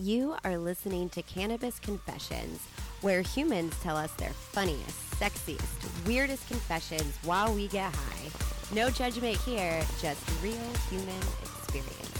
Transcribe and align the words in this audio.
You 0.00 0.34
are 0.44 0.56
listening 0.56 1.10
to 1.10 1.22
Cannabis 1.22 1.78
Confessions, 1.78 2.58
where 3.02 3.20
humans 3.20 3.74
tell 3.82 3.98
us 3.98 4.10
their 4.14 4.30
funniest, 4.30 4.98
sexiest, 5.20 6.06
weirdest 6.06 6.46
confessions 6.48 7.18
while 7.22 7.54
we 7.54 7.68
get 7.68 7.92
high. 7.94 8.74
No 8.74 8.88
judgment 8.88 9.36
here, 9.38 9.82
just 10.00 10.22
real 10.42 10.54
human 10.88 11.18
experiences. 11.42 12.14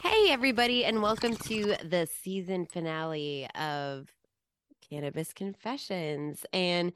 Hey, 0.00 0.30
everybody, 0.30 0.84
and 0.84 1.02
welcome 1.02 1.34
to 1.38 1.74
the 1.82 2.08
season 2.22 2.66
finale 2.66 3.48
of 3.58 4.06
Cannabis 4.88 5.32
Confessions. 5.32 6.46
And 6.52 6.92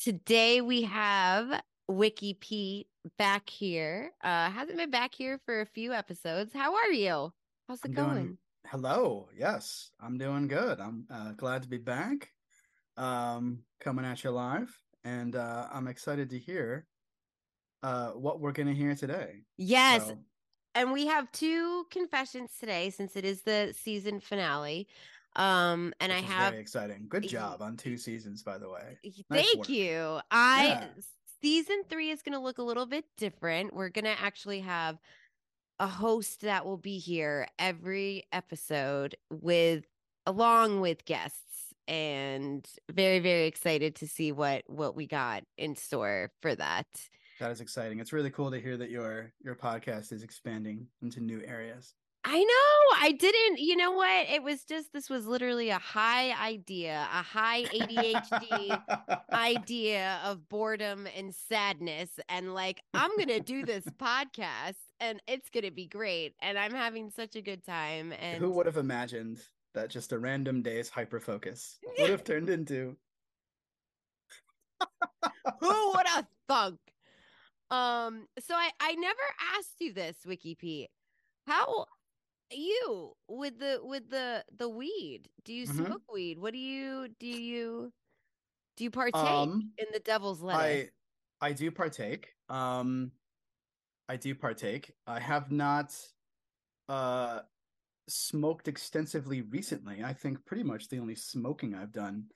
today 0.00 0.60
we 0.60 0.82
have 0.82 1.60
Wiki 1.88 2.34
Pete 2.34 2.86
back 3.18 3.50
here. 3.50 4.12
Uh 4.22 4.48
hasn't 4.50 4.78
been 4.78 4.90
back 4.92 5.12
here 5.12 5.40
for 5.44 5.60
a 5.60 5.66
few 5.66 5.92
episodes. 5.92 6.52
How 6.54 6.76
are 6.76 6.92
you? 6.92 7.32
How's 7.66 7.80
it 7.80 7.86
I'm 7.86 7.94
going? 7.94 8.14
doing- 8.14 8.38
Hello. 8.66 9.28
Yes, 9.36 9.90
I'm 10.00 10.18
doing 10.18 10.48
good. 10.48 10.80
I'm 10.80 11.06
uh, 11.10 11.32
glad 11.32 11.62
to 11.62 11.68
be 11.68 11.78
back. 11.78 12.30
Um, 12.96 13.60
coming 13.80 14.04
at 14.04 14.22
you 14.24 14.30
live, 14.30 14.78
and 15.04 15.34
uh, 15.36 15.68
I'm 15.72 15.88
excited 15.88 16.30
to 16.30 16.38
hear 16.38 16.86
uh, 17.82 18.10
what 18.10 18.40
we're 18.40 18.52
going 18.52 18.68
to 18.68 18.74
hear 18.74 18.94
today. 18.94 19.42
Yes, 19.58 20.06
So, 20.06 20.18
and 20.74 20.92
we 20.92 21.06
have 21.06 21.30
two 21.32 21.86
confessions 21.90 22.50
today 22.58 22.90
since 22.90 23.16
it 23.16 23.24
is 23.24 23.42
the 23.42 23.74
season 23.78 24.20
finale. 24.20 24.88
Um, 25.36 25.92
and 26.00 26.12
I 26.12 26.16
which 26.16 26.24
is 26.24 26.30
have 26.30 26.50
very 26.52 26.62
exciting. 26.62 27.06
Good 27.08 27.28
job 27.28 27.60
on 27.60 27.76
two 27.76 27.96
seasons, 27.96 28.42
by 28.42 28.58
the 28.58 28.68
way. 28.68 28.98
nice 29.28 29.46
thank 29.46 29.58
work. 29.58 29.68
you. 29.68 30.20
I 30.30 30.66
Yeah. 30.66 30.86
season 31.42 31.82
three 31.90 32.10
is 32.10 32.22
gonna 32.22 32.40
look 32.40 32.58
a 32.58 32.62
little 32.62 32.86
bit 32.86 33.04
different. 33.16 33.74
We're 33.74 33.88
gonna 33.88 34.14
actually 34.18 34.60
have 34.60 34.98
a 35.78 35.86
host 35.86 36.42
that 36.42 36.64
will 36.64 36.76
be 36.76 36.98
here 36.98 37.48
every 37.58 38.24
episode 38.32 39.16
with 39.30 39.84
along 40.26 40.80
with 40.80 41.04
guests 41.04 41.74
and 41.86 42.66
very 42.90 43.18
very 43.18 43.46
excited 43.46 43.94
to 43.96 44.06
see 44.06 44.32
what 44.32 44.62
what 44.66 44.96
we 44.96 45.06
got 45.06 45.44
in 45.58 45.76
store 45.76 46.30
for 46.40 46.54
that 46.54 46.86
That 47.40 47.50
is 47.50 47.60
exciting. 47.60 47.98
It's 47.98 48.12
really 48.12 48.30
cool 48.30 48.50
to 48.50 48.60
hear 48.60 48.76
that 48.76 48.90
your 48.90 49.32
your 49.42 49.56
podcast 49.56 50.12
is 50.12 50.22
expanding 50.22 50.86
into 51.02 51.20
new 51.20 51.42
areas. 51.44 51.94
I 52.26 52.38
know. 52.38 53.06
I 53.06 53.12
didn't. 53.12 53.58
You 53.58 53.76
know 53.76 53.92
what? 53.92 54.28
It 54.30 54.42
was 54.42 54.64
just 54.64 54.94
this 54.94 55.10
was 55.10 55.26
literally 55.26 55.68
a 55.68 55.78
high 55.78 56.32
idea, 56.42 57.06
a 57.12 57.22
high 57.22 57.64
ADHD 57.64 58.80
idea 59.32 60.20
of 60.24 60.48
boredom 60.48 61.06
and 61.14 61.34
sadness 61.34 62.08
and 62.30 62.54
like 62.54 62.80
I'm 62.94 63.14
going 63.16 63.28
to 63.28 63.40
do 63.40 63.66
this 63.66 63.84
podcast 64.00 64.76
and 65.00 65.20
it's 65.26 65.50
going 65.50 65.64
to 65.64 65.70
be 65.70 65.86
great 65.86 66.34
and 66.40 66.58
I'm 66.58 66.72
having 66.72 67.10
such 67.10 67.36
a 67.36 67.42
good 67.42 67.64
time 67.64 68.12
and 68.12 68.40
Who 68.40 68.50
would 68.52 68.66
have 68.66 68.76
imagined 68.76 69.40
that 69.74 69.90
just 69.90 70.12
a 70.12 70.18
random 70.18 70.62
day's 70.62 70.88
hyper 70.88 71.20
focus 71.20 71.78
would 71.98 72.10
have 72.10 72.24
turned 72.24 72.48
into 72.48 72.96
who 75.60 75.92
would 75.94 76.06
have 76.06 76.26
thunk? 76.48 76.78
Um 77.70 78.26
so 78.38 78.54
I 78.54 78.70
I 78.80 78.94
never 78.94 79.22
asked 79.58 79.80
you 79.80 79.92
this, 79.92 80.16
Wiki 80.26 80.54
Pete. 80.54 80.90
How 81.46 81.86
you 82.50 83.12
with 83.28 83.58
the 83.58 83.80
with 83.82 84.10
the 84.10 84.44
the 84.56 84.68
weed? 84.68 85.28
Do 85.44 85.52
you 85.52 85.66
Mhm. 85.66 85.86
smoke 85.86 86.02
weed? 86.12 86.38
What 86.38 86.52
do 86.52 86.58
you 86.58 87.08
do 87.18 87.26
you 87.26 87.92
do 88.76 88.84
you 88.84 88.90
partake 88.90 89.14
um 89.18 89.72
in 89.78 89.86
the 89.92 90.00
devil's 90.00 90.40
lettuce? 90.40 90.90
I 91.40 91.48
I 91.48 91.52
do 91.52 91.70
partake. 91.70 92.34
Um 92.48 93.12
I 94.08 94.16
do 94.16 94.34
partake. 94.34 94.92
I 95.06 95.20
have 95.20 95.50
not 95.50 95.96
uh 96.88 97.40
smoked 98.08 98.68
extensively 98.68 99.40
recently. 99.42 100.04
I 100.04 100.12
think 100.12 100.44
pretty 100.44 100.62
much 100.62 100.88
the 100.88 100.98
only 100.98 101.14
smoking 101.14 101.74
I've 101.74 101.92
done 101.92 102.26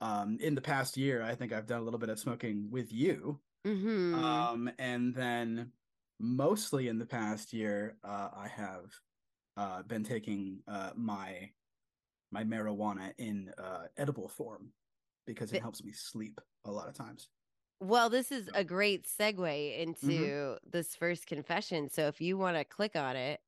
um 0.00 0.38
in 0.40 0.54
the 0.54 0.60
past 0.60 0.96
year, 0.96 1.22
I 1.22 1.34
think 1.34 1.52
I've 1.52 1.66
done 1.66 1.80
a 1.80 1.84
little 1.84 2.00
bit 2.00 2.08
of 2.08 2.18
smoking 2.18 2.68
with 2.70 2.92
you. 2.92 3.40
mm-hmm. 3.66 4.14
Um 4.16 4.70
and 4.78 5.14
then 5.14 5.72
mostly 6.18 6.88
in 6.88 6.98
the 6.98 7.06
past 7.06 7.52
year, 7.52 7.96
uh 8.02 8.28
I 8.34 8.48
have 8.48 8.90
uh 9.56 9.82
been 9.82 10.02
taking 10.02 10.60
uh 10.66 10.90
my 10.96 11.50
my 12.32 12.42
marijuana 12.42 13.12
in 13.18 13.52
uh 13.58 13.84
edible 13.96 14.28
form 14.28 14.72
because 15.26 15.50
it 15.52 15.56
But- 15.56 15.62
helps 15.62 15.84
me 15.84 15.92
sleep 15.92 16.40
a 16.64 16.70
lot 16.72 16.88
of 16.88 16.94
times. 16.94 17.28
Well, 17.82 18.10
this 18.10 18.30
is 18.30 18.48
a 18.54 18.62
great 18.62 19.08
segue 19.08 19.76
into 19.76 20.56
this 20.70 20.94
first 20.94 21.26
confession. 21.26 21.90
So 21.90 22.06
if 22.06 22.20
you 22.20 22.38
want 22.38 22.56
to 22.56 22.62
click 22.62 22.94
on 22.94 23.16
it, 23.16 23.40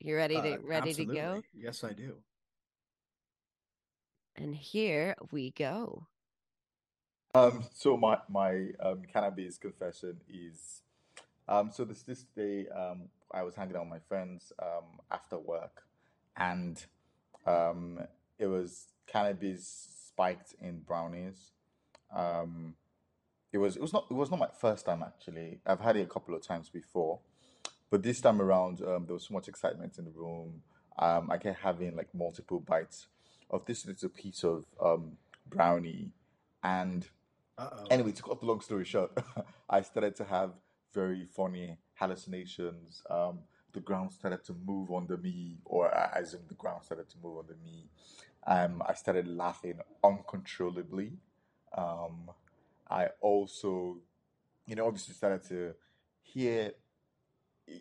you 0.00 0.16
ready 0.16 0.34
to 0.34 0.54
Uh, 0.54 0.58
ready 0.62 0.92
to 0.94 1.04
go? 1.04 1.42
Yes, 1.54 1.84
I 1.84 1.92
do. 1.92 2.16
And 4.34 4.52
here 4.52 5.14
we 5.30 5.52
go. 5.52 6.08
Um, 7.36 7.66
so 7.72 7.96
my 7.96 8.18
my 8.28 8.70
um, 8.80 9.02
cannabis 9.12 9.58
confession 9.58 10.22
is, 10.28 10.82
um, 11.46 11.70
so 11.70 11.84
this 11.84 12.02
this 12.02 12.24
day 12.34 12.66
um, 12.70 13.08
I 13.30 13.44
was 13.44 13.54
hanging 13.54 13.76
out 13.76 13.82
with 13.82 13.90
my 13.90 14.00
friends 14.08 14.52
um, 14.60 14.98
after 15.08 15.38
work, 15.38 15.84
and 16.36 16.84
um, 17.46 18.00
it 18.40 18.48
was 18.48 18.88
cannabis 19.06 19.88
spiked 20.08 20.56
in 20.60 20.80
brownies. 20.80 21.52
Um, 22.12 22.74
it 23.52 23.58
was 23.58 23.76
it 23.76 23.82
was 23.82 23.92
not 23.92 24.06
it 24.10 24.14
was 24.14 24.30
not 24.30 24.38
my 24.38 24.48
first 24.60 24.86
time 24.86 25.02
actually. 25.02 25.60
I've 25.66 25.80
had 25.80 25.96
it 25.96 26.02
a 26.02 26.06
couple 26.06 26.34
of 26.34 26.42
times 26.42 26.68
before, 26.68 27.20
but 27.90 28.02
this 28.02 28.20
time 28.20 28.40
around 28.40 28.82
um, 28.82 29.06
there 29.06 29.14
was 29.14 29.26
so 29.26 29.34
much 29.34 29.48
excitement 29.48 29.98
in 29.98 30.04
the 30.04 30.10
room. 30.10 30.62
Um, 30.98 31.30
I 31.30 31.38
kept 31.38 31.60
having 31.60 31.96
like 31.96 32.14
multiple 32.14 32.60
bites 32.60 33.06
of 33.50 33.64
this 33.66 33.86
little 33.86 34.08
piece 34.10 34.44
of 34.44 34.64
um, 34.82 35.12
brownie, 35.48 36.10
and 36.62 37.06
Uh-oh. 37.56 37.86
Anyway, 37.90 38.12
to 38.12 38.22
cut 38.22 38.40
the 38.40 38.46
long 38.46 38.60
story 38.60 38.84
short, 38.84 39.10
I 39.70 39.82
started 39.82 40.14
to 40.16 40.24
have 40.24 40.52
very 40.94 41.24
funny 41.24 41.76
hallucinations. 41.94 43.02
Um, 43.10 43.40
the 43.72 43.80
ground 43.80 44.12
started 44.12 44.44
to 44.44 44.54
move 44.64 44.92
under 44.92 45.16
me, 45.16 45.58
or 45.64 45.92
as 45.94 46.34
in 46.34 46.40
the 46.48 46.54
ground 46.54 46.84
started 46.84 47.08
to 47.10 47.16
move 47.22 47.38
under 47.38 47.56
me. 47.64 47.88
Um, 48.46 48.82
I 48.86 48.94
started 48.94 49.26
laughing 49.26 49.80
uncontrollably. 50.04 51.12
I 52.90 53.08
also, 53.20 53.98
you 54.66 54.76
know, 54.76 54.86
obviously 54.86 55.14
started 55.14 55.42
to 55.48 55.74
hear, 56.22 56.72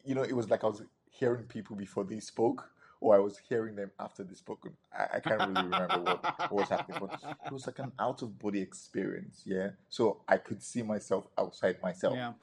you 0.06 0.16
know, 0.16 0.24
it 0.24 0.36
was 0.36 0.50
like 0.50 0.64
I 0.64 0.68
was 0.68 0.82
hearing 1.10 1.44
people 1.46 1.76
before 1.76 2.04
they 2.04 2.20
spoke, 2.20 2.70
or 3.00 3.16
I 3.16 3.20
was 3.20 3.38
hearing 3.50 3.76
them 3.76 3.92
after 4.00 4.24
they 4.24 4.34
spoke. 4.36 4.68
I, 4.98 5.18
I 5.18 5.20
can't 5.20 5.42
really 5.42 5.64
remember 5.64 6.00
what, 6.00 6.22
what 6.50 6.58
was 6.60 6.70
happening, 6.70 6.98
but 7.00 7.12
it 7.46 7.52
was 7.52 7.66
like 7.68 7.80
an 7.80 7.92
out 8.00 8.22
of 8.22 8.38
body 8.40 8.60
experience 8.60 9.44
yeah 9.46 9.70
so 9.88 10.22
i 10.28 10.36
could 10.38 10.62
see 10.62 10.82
myself 10.84 11.28
outside 11.38 11.82
myself 11.82 12.14
Yeah. 12.16 12.34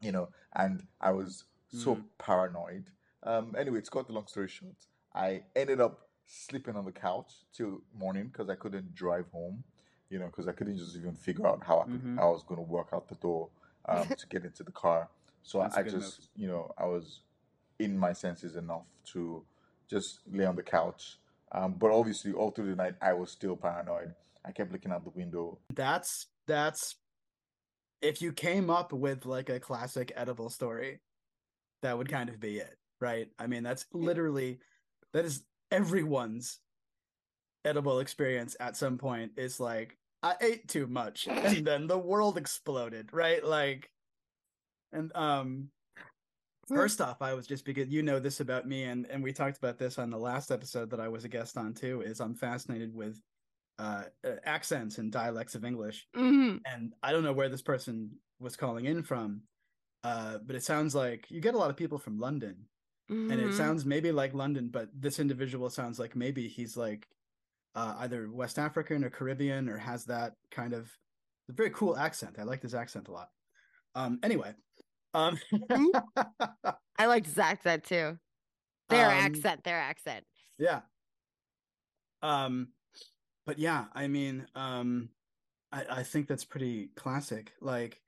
you 0.00 0.12
know 0.12 0.28
and 0.54 0.86
i 1.00 1.10
was 1.10 1.44
so 1.68 1.96
Mhm. 1.96 2.04
paranoid 2.18 2.90
um 3.24 3.54
anyway 3.58 3.80
to 3.80 3.90
cut 3.90 4.06
the 4.06 4.12
long 4.12 4.26
story 4.28 4.46
short 4.48 4.76
i 5.14 5.42
ended 5.56 5.80
up 5.80 6.08
sleeping 6.26 6.76
on 6.76 6.84
the 6.84 6.92
couch 6.92 7.32
till 7.52 7.82
morning 7.92 8.28
because 8.28 8.48
i 8.48 8.54
couldn't 8.54 8.94
drive 8.94 9.26
home 9.32 9.64
you 10.12 10.18
know 10.18 10.26
because 10.26 10.46
i 10.46 10.52
couldn't 10.52 10.76
just 10.76 10.94
even 10.96 11.14
figure 11.14 11.46
out 11.46 11.62
how 11.64 11.80
i, 11.80 11.84
could, 11.84 12.02
Mhm. 12.04 12.18
I 12.20 12.24
was 12.26 12.42
going 12.48 12.58
to 12.64 12.68
work 12.76 12.88
out 12.92 13.08
the 13.08 13.14
door 13.16 13.48
um, 13.88 14.06
to 14.20 14.26
get 14.28 14.44
into 14.44 14.62
the 14.62 14.70
car 14.72 15.08
so 15.42 15.58
That's 15.60 15.76
a 15.76 15.80
i 15.80 15.82
good 15.82 15.92
just 15.92 16.20
move. 16.20 16.28
you 16.36 16.48
know 16.48 16.70
i 16.76 16.84
was 16.84 17.20
in 17.78 17.98
my 17.98 18.12
senses 18.12 18.54
enough 18.56 18.84
to 19.12 19.42
just 19.88 20.20
lay 20.30 20.44
on 20.44 20.56
the 20.56 20.62
couch 20.62 21.18
um, 21.52 21.72
but 21.74 21.90
obviously 21.90 22.32
all 22.32 22.50
through 22.50 22.70
the 22.70 22.76
night 22.76 22.94
i 23.00 23.12
was 23.12 23.30
still 23.30 23.56
paranoid 23.56 24.14
i 24.44 24.52
kept 24.52 24.70
looking 24.72 24.92
out 24.92 25.02
the 25.04 25.10
window 25.10 25.58
That's 25.74 26.26
that's 26.46 26.96
if 28.02 28.20
you 28.20 28.32
came 28.32 28.68
up 28.70 28.92
with 28.92 29.24
like 29.26 29.48
a 29.48 29.60
classic 29.60 30.10
edible 30.16 30.50
story, 30.50 30.98
that 31.82 31.96
would 31.96 32.08
kind 32.08 32.28
of 32.28 32.40
be 32.40 32.58
it, 32.58 32.76
right? 33.00 33.28
I 33.38 33.46
mean, 33.46 33.62
that's 33.62 33.86
literally 33.92 34.58
that 35.12 35.24
is 35.24 35.44
everyone's 35.70 36.58
edible 37.64 38.00
experience 38.00 38.56
at 38.58 38.76
some 38.76 38.98
point 38.98 39.32
is 39.36 39.60
like 39.60 39.98
I 40.22 40.36
ate 40.40 40.68
too 40.68 40.86
much 40.86 41.26
and 41.26 41.66
then 41.66 41.86
the 41.86 41.98
world 41.98 42.38
exploded, 42.38 43.12
right? 43.12 43.44
Like 43.44 43.90
and 44.92 45.14
um 45.16 45.70
first 46.74 47.00
off, 47.00 47.22
I 47.22 47.34
was 47.34 47.46
just 47.46 47.64
because 47.64 47.88
you 47.88 48.02
know 48.02 48.18
this 48.20 48.40
about 48.40 48.66
me 48.66 48.84
and 48.84 49.06
and 49.06 49.22
we 49.22 49.32
talked 49.32 49.58
about 49.58 49.78
this 49.78 49.98
on 49.98 50.10
the 50.10 50.18
last 50.18 50.50
episode 50.50 50.90
that 50.90 51.00
I 51.00 51.08
was 51.08 51.24
a 51.24 51.28
guest 51.28 51.56
on 51.56 51.74
too 51.74 52.02
is 52.02 52.20
I'm 52.20 52.34
fascinated 52.34 52.94
with 52.94 53.20
uh 53.78 54.04
uh, 54.24 54.36
accents 54.44 54.98
and 54.98 55.12
dialects 55.12 55.54
of 55.54 55.64
English 55.64 56.06
hmm 56.14 56.56
and 56.66 56.94
I 57.02 57.12
don't 57.12 57.24
know 57.24 57.32
where 57.32 57.48
this 57.50 57.62
person 57.62 58.12
was 58.40 58.56
calling 58.56 58.86
in 58.86 59.02
from, 59.02 59.42
uh, 60.04 60.38
but 60.38 60.56
it 60.56 60.64
sounds 60.64 60.94
like 60.94 61.30
you 61.30 61.40
get 61.40 61.54
a 61.54 61.58
lot 61.58 61.70
of 61.70 61.76
people 61.76 61.98
from 61.98 62.18
London, 62.18 62.68
and 63.28 63.40
Mm-hmm. 63.40 63.48
it 63.48 63.54
sounds 63.54 63.84
maybe 63.86 64.12
like 64.12 64.34
London, 64.34 64.68
but 64.68 64.88
this 64.94 65.20
individual 65.20 65.70
sounds 65.70 65.98
like 65.98 66.16
maybe 66.16 66.48
he's 66.48 66.76
like 66.76 67.08
uh, 67.74 67.94
either 67.98 68.30
West 68.30 68.58
African 68.58 69.04
or 69.04 69.10
Caribbean 69.10 69.68
or 69.68 69.78
has 69.78 70.04
that 70.06 70.34
kind 70.50 70.72
of 70.72 70.90
very 71.48 71.70
cool 71.70 71.96
accent. 71.96 72.36
I 72.38 72.44
like 72.44 72.60
this 72.60 72.74
accent 72.74 73.08
a 73.08 73.12
lot. 73.12 73.28
Um, 73.94 74.18
anyway, 74.22 74.54
um, 75.14 75.38
I 76.98 77.06
liked 77.06 77.26
his 77.26 77.38
accent 77.38 77.84
too. 77.84 78.18
Their 78.88 79.06
um, 79.06 79.12
accent, 79.12 79.64
their 79.64 79.78
accent. 79.78 80.24
Yeah. 80.58 80.80
Um, 82.22 82.68
but 83.46 83.58
yeah, 83.58 83.86
I 83.94 84.08
mean, 84.08 84.46
um, 84.54 85.08
I, 85.72 85.84
I 85.90 86.02
think 86.02 86.28
that's 86.28 86.44
pretty 86.44 86.90
classic. 86.96 87.52
Like, 87.60 88.00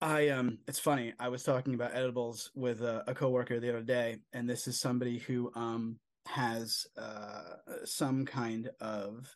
I 0.00 0.28
um, 0.28 0.58
it's 0.68 0.78
funny. 0.78 1.14
I 1.18 1.28
was 1.28 1.42
talking 1.42 1.74
about 1.74 1.94
edibles 1.94 2.50
with 2.54 2.82
a, 2.82 3.04
a 3.06 3.14
coworker 3.14 3.60
the 3.60 3.70
other 3.70 3.82
day, 3.82 4.18
and 4.32 4.48
this 4.48 4.66
is 4.66 4.80
somebody 4.80 5.18
who 5.18 5.50
um 5.54 5.98
has 6.26 6.86
uh 6.96 7.56
some 7.84 8.24
kind 8.26 8.70
of 8.80 9.34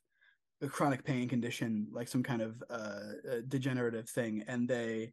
a 0.63 0.69
chronic 0.69 1.05
pain 1.05 1.29
condition, 1.29 1.89
like 1.93 2.09
some 2.09 2.23
kind 2.23 2.43
of 2.43 2.63
uh 2.71 3.41
degenerative 3.49 4.09
thing, 4.09 4.45
and 4.47 4.69
they, 4.69 5.13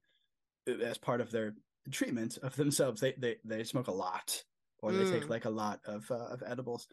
as 0.84 0.98
part 0.98 1.22
of 1.22 1.32
their 1.32 1.56
treatment 1.92 2.38
of 2.44 2.56
themselves, 2.56 3.02
they 3.02 3.14
they 3.18 3.38
they 3.46 3.64
smoke 3.64 3.88
a 3.88 3.92
lot, 3.92 4.44
or 4.82 4.94
they 4.94 5.06
take 5.06 5.26
Mm. 5.26 5.30
like 5.30 5.46
a 5.46 5.50
lot 5.50 5.80
of 5.86 6.10
uh, 6.12 6.28
of 6.28 6.44
edibles. 6.46 6.88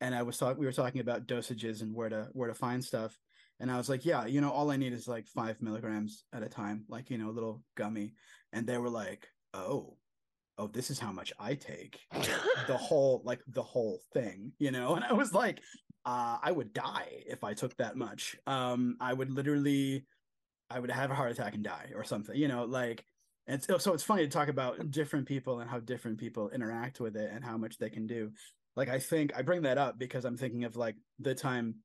And 0.00 0.14
I 0.14 0.22
was 0.22 0.38
talking, 0.38 0.58
we 0.58 0.66
were 0.66 0.72
talking 0.72 1.00
about 1.02 1.26
dosages 1.26 1.82
and 1.82 1.94
where 1.94 2.08
to 2.08 2.28
where 2.32 2.48
to 2.48 2.54
find 2.54 2.84
stuff. 2.84 3.18
And 3.60 3.70
I 3.70 3.76
was 3.76 3.88
like, 3.88 4.04
yeah, 4.06 4.24
you 4.26 4.40
know, 4.40 4.50
all 4.50 4.70
I 4.70 4.76
need 4.76 4.92
is 4.94 5.06
like 5.06 5.26
five 5.28 5.60
milligrams 5.60 6.24
at 6.32 6.42
a 6.42 6.48
time, 6.48 6.84
like 6.88 7.10
you 7.10 7.18
know, 7.18 7.28
a 7.30 7.36
little 7.36 7.62
gummy. 7.76 8.14
And 8.52 8.66
they 8.66 8.78
were 8.78 8.88
like, 8.90 9.28
oh, 9.54 9.96
oh, 10.58 10.66
this 10.66 10.90
is 10.90 10.98
how 10.98 11.12
much 11.12 11.32
I 11.38 11.54
take 11.54 12.00
the 12.66 12.76
whole 12.76 13.22
like 13.24 13.40
the 13.48 13.62
whole 13.62 14.00
thing 14.12 14.52
you 14.58 14.70
know? 14.70 14.94
And 14.96 15.04
i 15.04 15.12
was 15.12 15.32
like 15.32 15.60
uh 16.04 16.38
i 16.42 16.50
would 16.52 16.72
die 16.72 17.22
if 17.26 17.44
i 17.44 17.54
took 17.54 17.76
that 17.76 17.96
much. 17.96 18.36
Um 18.46 18.96
i 19.00 19.12
would 19.12 19.30
literally 19.30 20.06
i 20.70 20.78
would 20.78 20.90
have 20.90 21.10
a 21.10 21.14
heart 21.14 21.32
attack 21.32 21.54
and 21.54 21.64
die 21.64 21.92
or 21.94 22.04
something 22.04 22.36
you 22.36 22.48
know? 22.48 22.64
Like 22.64 23.04
and 23.46 23.62
so, 23.62 23.78
so 23.78 23.94
it's 23.94 24.04
funny 24.04 24.22
to 24.22 24.28
talk 24.28 24.48
about 24.48 24.90
different 24.90 25.26
people 25.26 25.60
and 25.60 25.68
how 25.68 25.80
different 25.80 26.18
people 26.18 26.50
interact 26.50 27.00
with 27.00 27.16
it 27.16 27.30
and 27.32 27.44
how 27.44 27.56
much 27.56 27.78
they 27.78 27.90
can 27.90 28.06
do. 28.06 28.32
Like 28.76 28.88
i 28.88 28.98
think 28.98 29.32
i 29.36 29.42
bring 29.42 29.62
that 29.62 29.78
up 29.78 29.98
because 29.98 30.24
i'm 30.24 30.36
thinking 30.36 30.64
of 30.64 30.76
like 30.76 30.96
the 31.18 31.34
time 31.34 31.76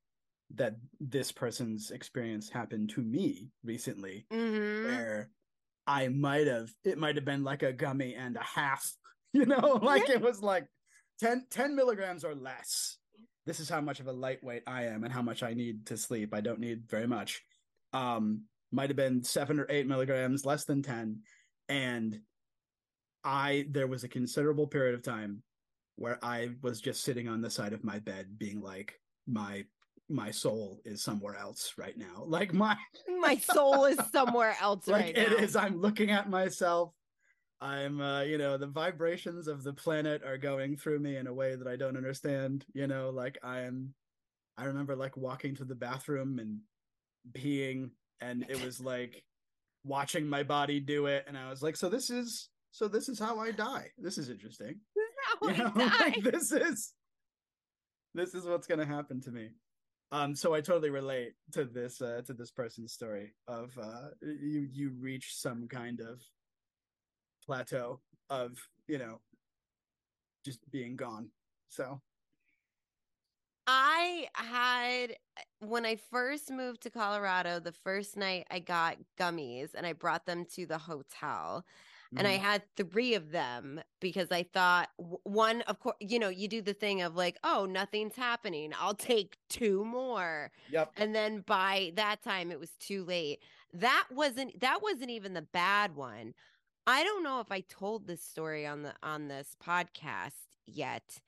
that 0.53 0.75
this 0.99 1.31
person's 1.31 1.89
experience 1.89 2.49
happened 2.49 2.89
to 2.91 3.01
me 3.01 3.49
recently 3.63 4.27
Mhm. 4.31 4.83
where 4.85 5.31
I 5.87 6.07
might 6.07 6.47
have 6.47 6.69
it 6.83 6.97
might 6.97 7.15
have 7.15 7.25
been 7.25 7.43
like 7.43 7.63
a 7.63 7.73
gummy 7.73 8.15
and 8.15 8.35
a 8.35 8.43
half, 8.43 8.91
you 9.33 9.45
know, 9.45 9.79
like 9.81 10.09
it 10.09 10.21
was 10.21 10.41
like 10.41 10.65
10, 11.19 11.47
10 11.49 11.75
milligrams 11.75 12.23
or 12.23 12.35
less. 12.35 12.97
This 13.45 13.59
is 13.59 13.69
how 13.69 13.81
much 13.81 13.99
of 13.99 14.07
a 14.07 14.11
lightweight 14.11 14.63
I 14.65 14.85
am 14.85 15.03
and 15.03 15.13
how 15.13 15.21
much 15.21 15.43
I 15.43 15.53
need 15.53 15.85
to 15.87 15.97
sleep. 15.97 16.33
I 16.33 16.41
don't 16.41 16.59
need 16.59 16.89
very 16.89 17.07
much. 17.07 17.43
Um, 17.93 18.45
might 18.71 18.89
have 18.89 18.97
been 18.97 19.23
seven 19.23 19.59
or 19.59 19.67
eight 19.69 19.87
milligrams, 19.87 20.45
less 20.45 20.65
than 20.65 20.81
10. 20.81 21.21
And 21.69 22.19
I 23.23 23.65
there 23.69 23.87
was 23.87 24.03
a 24.03 24.09
considerable 24.09 24.67
period 24.67 24.95
of 24.95 25.03
time 25.03 25.43
where 25.95 26.19
I 26.23 26.49
was 26.61 26.81
just 26.81 27.03
sitting 27.03 27.27
on 27.27 27.41
the 27.41 27.49
side 27.49 27.73
of 27.73 27.83
my 27.83 27.99
bed 27.99 28.37
being 28.37 28.61
like, 28.61 28.99
my 29.27 29.65
my 30.09 30.29
soul 30.31 30.79
is 30.85 31.01
somewhere 31.03 31.35
else 31.35 31.73
right 31.77 31.97
now. 31.97 32.23
Like 32.25 32.53
my 32.53 32.77
My 33.19 33.37
soul 33.37 33.85
is 33.85 33.99
somewhere 34.11 34.55
else 34.61 34.87
like 34.87 35.05
right 35.05 35.17
it 35.17 35.29
now. 35.31 35.37
is 35.37 35.55
i'm 35.55 35.81
looking 35.81 36.11
at 36.11 36.29
myself 36.29 36.93
i'm 37.61 37.99
uh 38.01 38.21
you 38.21 38.37
know 38.37 38.55
the 38.57 38.67
vibrations 38.67 39.47
of 39.47 39.63
the 39.63 39.73
planet 39.73 40.21
are 40.23 40.37
going 40.37 40.75
through 40.77 40.99
me 40.99 41.15
in 41.17 41.25
a 41.25 41.33
way 41.33 41.55
that 41.55 41.67
i 41.67 41.75
don't 41.75 41.97
understand 41.97 42.65
you 42.73 42.85
know 42.85 43.09
like 43.09 43.37
i 43.43 43.61
am 43.61 43.93
i 44.57 44.65
remember 44.65 44.95
like 44.95 45.15
walking 45.17 45.55
to 45.55 45.63
the 45.65 45.73
bathroom 45.73 46.37
and 46.37 46.59
peeing 47.31 47.89
and 48.21 48.45
it 48.49 48.63
was 48.63 48.79
like 48.79 49.23
watching 49.85 50.27
my 50.27 50.43
body 50.43 50.79
do 50.79 51.05
it 51.07 51.23
and 51.27 51.35
i 51.37 51.49
was 51.49 51.63
like 51.63 51.75
so 51.77 51.89
this 51.89 52.09
is 52.11 52.49
so 52.71 52.87
this 52.87 53.09
is 53.09 53.17
how 53.17 53.39
i 53.39 53.49
die 53.51 53.87
this 53.97 54.17
is 54.19 54.29
interesting 54.29 54.75
Now 55.41 55.47
you 55.49 55.53
I 55.55 55.57
know 55.57 55.71
die. 55.89 55.97
like 55.99 56.23
this 56.23 56.51
is 56.51 56.93
this 58.13 58.35
is 58.35 58.45
what's 58.45 58.67
gonna 58.67 58.85
happen 58.85 59.21
to 59.21 59.31
me 59.31 59.49
um 60.15 60.33
so 60.33 60.53
i 60.53 60.61
totally 60.61 60.89
relate 60.89 61.33
to 61.51 61.65
this 61.65 62.01
uh 62.01 62.21
to 62.25 62.33
this 62.33 62.51
person's 62.51 62.93
story 62.93 63.33
of 63.47 63.77
uh 63.81 64.09
you 64.21 64.67
you 64.71 64.91
reach 64.99 65.35
some 65.35 65.67
kind 65.67 65.99
of 65.99 66.21
plateau 67.45 67.99
of 68.29 68.57
you 68.87 68.97
know 68.97 69.19
just 70.45 70.59
being 70.71 70.95
gone 70.95 71.29
so 71.69 71.99
I 73.67 74.27
had 74.35 75.15
when 75.59 75.87
I 75.87 75.95
first 75.95 76.51
moved 76.51 76.81
to 76.81 76.91
Colorado, 76.91 77.59
the 77.59 77.71
first 77.71 78.15
night 78.15 78.45
I 78.51 78.59
got 78.59 78.97
gummies 79.19 79.73
and 79.73 79.87
I 79.87 79.93
brought 79.93 80.27
them 80.27 80.45
to 80.53 80.67
the 80.67 80.77
hotel. 80.77 81.65
And 82.17 82.27
I 82.27 82.37
mhm. 82.37 82.41
had 82.41 82.63
three 82.77 83.13
of 83.15 83.31
them 83.31 83.81
because 83.99 84.31
I 84.31 84.43
thought 84.43 84.89
one, 85.23 85.61
of 85.63 85.79
course, 85.79 85.97
you 85.99 86.19
know, 86.19 86.29
you 86.29 86.47
do 86.47 86.61
the 86.61 86.73
thing 86.73 87.01
of 87.01 87.15
like, 87.15 87.37
oh, 87.43 87.65
nothing's 87.65 88.15
happening. 88.15 88.71
I'll 88.79 88.95
take 88.95 89.37
two 89.49 89.83
more. 89.85 90.51
yep 90.69 90.91
And 90.97 91.13
then 91.13 91.41
by 91.41 91.91
that 91.95 92.23
time 92.23 92.51
it 92.51 92.59
was 92.59 92.71
too 92.79 93.03
late. 93.03 93.39
That 93.73 94.05
wasn't 94.11 94.59
that 94.61 94.81
wasn't 94.81 95.09
even 95.09 95.33
the 95.33 95.41
bad 95.41 95.95
one. 95.95 96.33
I 96.87 97.03
don't 97.03 97.23
know 97.23 97.39
if 97.39 97.51
I 97.51 97.61
told 97.61 98.07
this 98.07 98.21
story 98.23 98.65
on 98.65 98.83
the 98.83 98.93
on 99.03 99.27
this 99.27 99.55
podcast 99.65 100.33
yet. 100.65 101.19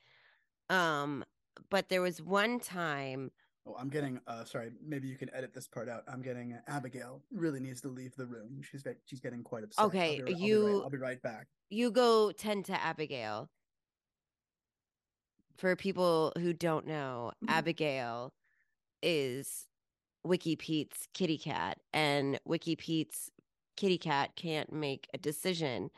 Um, 0.70 1.24
but 1.70 1.90
there 1.90 2.02
was 2.02 2.22
one 2.22 2.60
time 2.60 3.32
oh 3.68 3.76
i'm 3.80 3.90
getting 3.90 4.20
uh 4.28 4.44
sorry 4.46 4.72
maybe 4.86 5.08
you 5.08 5.16
can 5.18 5.30
edit 5.34 5.54
this 5.54 5.68
part 5.68 5.90
out 5.90 6.04
i'm 6.08 6.22
getting 6.22 6.54
uh, 6.54 6.60
abigail 6.68 7.22
really 7.32 7.60
needs 7.60 7.82
to 7.82 7.88
leave 7.90 8.16
the 8.16 8.26
room 8.26 8.62
she's 8.62 8.82
ve- 8.84 8.92
she's 9.06 9.20
getting 9.20 9.44
quite 9.44 9.64
upset 9.64 9.80
I'll 9.82 9.88
Okay, 9.88 10.18
be 10.18 10.22
ri- 10.24 10.28
I'll 10.28 10.28
be 10.28 10.32
right- 10.34 10.48
you- 10.48 10.82
I'll 10.84 10.90
be 10.90 10.98
right 10.98 11.22
back 11.22 11.48
you 11.70 11.92
go 11.92 12.32
tend 12.32 12.64
to 12.66 12.82
Abigail. 12.82 13.50
For 15.58 15.76
people 15.76 16.32
who 16.38 16.54
don't 16.54 16.86
know, 16.88 17.34
Mhm. 17.44 17.50
Abigail 17.50 18.34
is 19.02 19.68
Wiki 20.24 20.56
Pete's 20.56 21.08
kitty 21.14 21.38
cat, 21.38 21.80
and 21.92 22.40
Wiki 22.46 22.76
Pete's 22.78 23.30
kitty 23.76 23.98
cat 23.98 24.36
can't 24.38 24.72
make 24.72 25.08
a 25.14 25.18
decision 25.18 25.90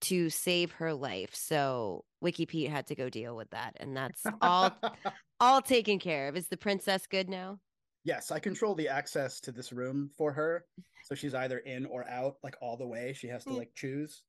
to 0.00 0.28
save 0.30 0.72
her 0.72 0.92
life. 0.92 1.34
So 1.36 2.04
Wiki 2.20 2.46
Pete 2.46 2.68
had 2.70 2.86
to 2.88 2.96
go 2.96 3.08
deal 3.08 3.36
with 3.36 3.50
that, 3.50 3.76
and 3.78 3.96
that's 3.96 4.24
all 4.40 4.72
all 5.42 5.60
taken 5.60 5.98
care 5.98 6.28
of. 6.28 6.36
Is 6.36 6.46
the 6.48 6.56
princess 6.56 7.06
good 7.06 7.28
now? 7.28 7.58
Yes, 8.04 8.30
I 8.30 8.38
control 8.38 8.74
the 8.74 8.88
access 8.88 9.40
to 9.40 9.52
this 9.52 9.72
room 9.72 10.10
for 10.16 10.32
her. 10.32 10.64
So 11.04 11.14
she's 11.14 11.34
either 11.34 11.58
in 11.58 11.84
or 11.86 12.08
out, 12.08 12.36
like 12.42 12.56
all 12.60 12.76
the 12.76 12.86
way. 12.86 13.12
She 13.12 13.28
has 13.28 13.44
to 13.44 13.50
Mm. 13.50 13.58
like 13.58 13.74
choose. 13.74 14.22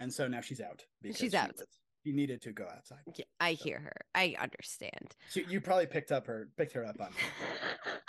And 0.00 0.12
so 0.12 0.26
now 0.28 0.40
she's 0.40 0.60
out 0.60 0.84
because 1.02 1.18
She's 1.18 1.30
she 1.32 1.36
out. 1.36 1.56
was- 1.56 1.66
She 2.06 2.12
needed 2.12 2.40
to 2.42 2.52
go 2.52 2.66
outside. 2.66 3.02
Yeah, 3.14 3.26
I 3.40 3.54
So- 3.54 3.64
hear 3.64 3.78
her. 3.80 3.92
I 4.14 4.34
understand. 4.40 5.14
She, 5.30 5.44
you 5.44 5.60
probably 5.60 5.86
picked 5.86 6.10
up 6.12 6.26
her, 6.26 6.48
picked 6.56 6.72
her 6.72 6.84
up 6.84 6.98
on. 7.00 7.12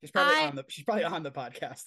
She's 0.00 0.10
probably 0.10 0.34
I- 0.36 0.46
on 0.48 0.56
the. 0.56 0.64
She's 0.68 0.84
probably 0.84 1.04
on 1.04 1.22
the 1.22 1.30
podcast. 1.30 1.84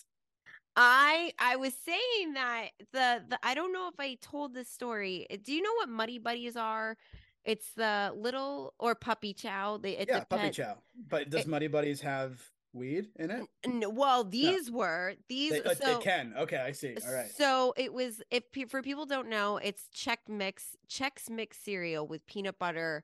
I 0.77 1.33
I 1.37 1.57
was 1.57 1.73
saying 1.85 2.33
that 2.35 2.69
the 2.93 3.23
the 3.27 3.39
I 3.43 3.53
don't 3.55 3.73
know 3.73 3.89
if 3.89 3.99
I 3.99 4.15
told 4.21 4.53
this 4.53 4.69
story. 4.69 5.27
Do 5.43 5.53
you 5.53 5.61
know 5.61 5.73
what 5.73 5.89
muddy 5.89 6.17
buddies 6.19 6.55
are? 6.55 6.95
It's 7.43 7.73
the 7.75 8.13
little 8.15 8.73
or 8.79 8.95
puppy 8.95 9.33
chow. 9.33 9.77
They 9.77 10.05
yeah, 10.07 10.23
puppy 10.23 10.51
chow. 10.51 10.77
But 11.09 11.29
does 11.29 11.41
It- 11.41 11.47
Muddy 11.47 11.67
Buddies 11.67 12.01
have 12.01 12.41
weed 12.73 13.09
in 13.17 13.31
it? 13.31 13.91
Well, 13.91 14.23
these 14.23 14.69
were 14.69 15.15
these. 15.27 15.51
They, 15.51 15.63
uh, 15.63 15.73
so 15.75 15.97
it 15.97 16.03
can. 16.03 16.33
Okay, 16.37 16.57
I 16.57 16.71
see. 16.71 16.95
All 17.05 17.13
right. 17.13 17.29
So 17.31 17.73
it 17.77 17.93
was 17.93 18.21
if 18.29 18.43
for 18.69 18.81
people 18.81 19.05
don't 19.05 19.29
know, 19.29 19.57
it's 19.57 19.87
Chex 19.95 20.17
Mix 20.29 20.75
Chex 20.89 21.29
Mix 21.29 21.57
cereal 21.57 22.07
with 22.07 22.25
peanut 22.27 22.59
butter, 22.59 23.03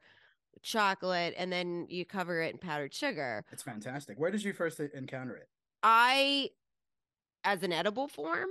chocolate, 0.62 1.34
and 1.38 1.51
then 1.51 1.88
you 1.89 2.06
cover 2.06 2.41
it 2.41 2.53
in 2.53 2.60
powdered 2.60 2.94
sugar. 2.94 3.44
It's 3.51 3.63
fantastic. 3.63 4.20
Where 4.20 4.32
did 4.32 4.44
you 4.44 4.53
first 4.53 4.79
encounter 4.79 5.36
it? 5.36 5.50
I, 5.84 6.50
as 7.44 7.63
an 7.63 7.72
edible 7.72 8.08
form, 8.08 8.50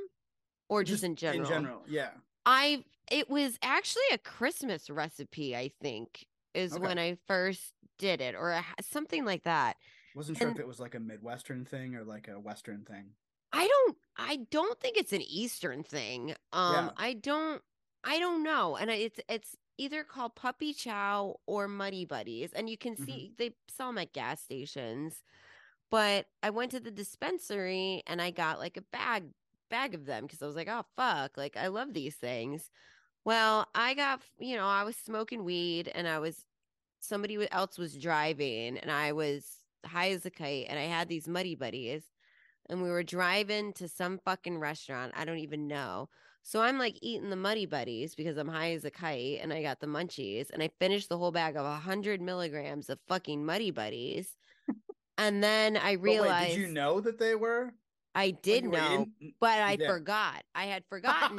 or 0.69 0.85
just, 0.85 1.05
in 1.05 1.17
general. 1.17 1.43
In 1.43 1.49
general, 1.49 1.83
yeah. 1.89 2.11
I 2.47 2.85
it 3.11 3.29
was 3.29 3.59
actually 3.63 4.03
a 4.13 4.19
Christmas 4.19 4.89
recipe. 4.89 5.55
I 5.55 5.71
think 5.83 6.27
is 6.55 6.73
Okay. 6.73 6.81
when 6.83 6.99
I 6.99 7.19
first 7.27 7.75
did 7.99 8.21
it, 8.23 8.35
or 8.35 8.51
a, 8.53 8.65
something 8.81 9.25
like 9.25 9.43
that. 9.45 9.77
Wasn't 10.15 10.39
sure 10.39 10.49
And- 10.49 10.57
if 10.57 10.61
it 10.61 10.67
was 10.67 10.81
like 10.81 10.95
a 10.95 11.01
Midwestern 11.01 11.65
thing 11.67 11.95
or 11.95 12.05
like 12.05 12.29
a 12.29 12.41
Western 12.41 12.85
thing. 12.85 13.11
I 13.53 13.67
don't 13.67 13.99
I 14.17 14.37
don't 14.51 14.81
think 14.81 14.97
it's 14.97 15.13
an 15.13 15.23
Eastern 15.23 15.83
thing. 15.83 16.35
Um 16.53 16.87
Yeah. 16.87 16.91
I 16.97 17.13
don't 17.15 17.63
I 18.05 18.19
don't 18.19 18.43
know. 18.43 18.77
And 18.77 18.91
I- 18.91 18.95
it's 18.95 19.21
it's 19.29 19.57
either 19.79 20.05
called 20.05 20.35
puppy 20.35 20.73
chow 20.73 21.39
or 21.47 21.69
muddy 21.69 22.05
buddies. 22.07 22.53
And 22.55 22.71
you 22.71 22.79
can 22.79 22.97
Mhm. 22.97 23.05
see 23.05 23.33
they 23.37 23.55
sell 23.69 23.89
them 23.89 23.99
at 23.99 24.13
gas 24.15 24.41
stations. 24.43 25.23
But 25.91 26.27
I 26.43 26.51
went 26.51 26.71
to 26.73 26.81
the 26.81 26.91
dispensary 26.91 28.03
and 28.07 28.21
I 28.23 28.31
got 28.31 28.59
like 28.59 28.77
a 28.77 28.83
bag 28.83 29.25
bag 29.69 29.95
of 29.95 30.07
them 30.07 30.25
because 30.25 30.43
I 30.43 30.47
was 30.47 30.57
like, 30.57 30.69
oh 30.69 30.85
fuck, 30.97 31.37
like 31.37 31.57
I 31.57 31.69
love 31.69 31.93
these 31.95 32.17
things. 32.17 32.71
Well, 33.25 33.67
I 33.75 33.95
got 33.95 34.23
you 34.39 34.57
know, 34.57 34.67
I 34.67 34.85
was 34.85 34.97
smoking 34.97 35.45
weed 35.45 35.91
and 35.95 36.09
I 36.09 36.19
was 36.19 36.45
somebody 37.01 37.51
else 37.53 37.79
was 37.79 37.97
driving 37.97 38.79
and 38.79 38.91
I 38.91 39.13
was 39.13 39.45
high 39.85 40.11
as 40.11 40.27
a 40.27 40.31
kite 40.31 40.67
and 40.69 40.79
I 40.79 40.85
had 40.85 41.09
these 41.09 41.29
muddy 41.29 41.55
buddies 41.55 42.03
and 42.69 42.83
we 42.83 42.91
were 42.91 43.03
driving 43.03 43.73
to 43.75 43.89
some 43.89 44.19
fucking 44.25 44.59
restaurant. 44.59 45.13
I 45.17 45.25
don't 45.25 45.39
even 45.39 45.69
know. 45.69 46.09
So 46.43 46.63
I'm 46.63 46.79
like 46.79 46.97
eating 47.03 47.31
the 47.31 47.37
Muddy 47.37 47.67
Buddies 47.67 48.15
because 48.15 48.37
I'm 48.37 48.47
high 48.47 48.73
as 48.73 48.85
a 48.85 48.91
kite 48.91 49.41
and 49.43 49.53
I 49.53 49.63
got 49.63 49.81
the 49.81 49.89
munchies 49.89 50.51
and 50.51 50.63
I 50.63 50.71
finished 50.79 51.09
the 51.09 51.19
whole 51.19 51.33
bag 51.33 51.57
of 51.57 51.65
100 51.65 52.21
milligrams 52.21 52.89
of 52.89 53.01
fucking 53.09 53.45
Muddy 53.45 53.73
Buddies. 53.73 54.37
and 55.19 55.43
then 55.43 55.77
I 55.77 55.93
realized 55.93 56.51
wait, 56.51 56.57
did 56.57 56.61
you 56.61 56.69
know 56.69 57.01
that 57.01 57.19
they 57.19 57.35
were? 57.35 57.73
I 58.17 58.33
oh, 58.35 58.39
did 58.43 58.65
you 58.65 58.71
know, 58.71 58.95
eating- 58.95 59.13
mm, 59.23 59.35
but 59.39 59.61
I 59.61 59.77
Yeah. 59.79 59.89
forgot. 59.89 60.43
I 60.55 60.65
had 60.65 60.85
forgotten 60.89 61.39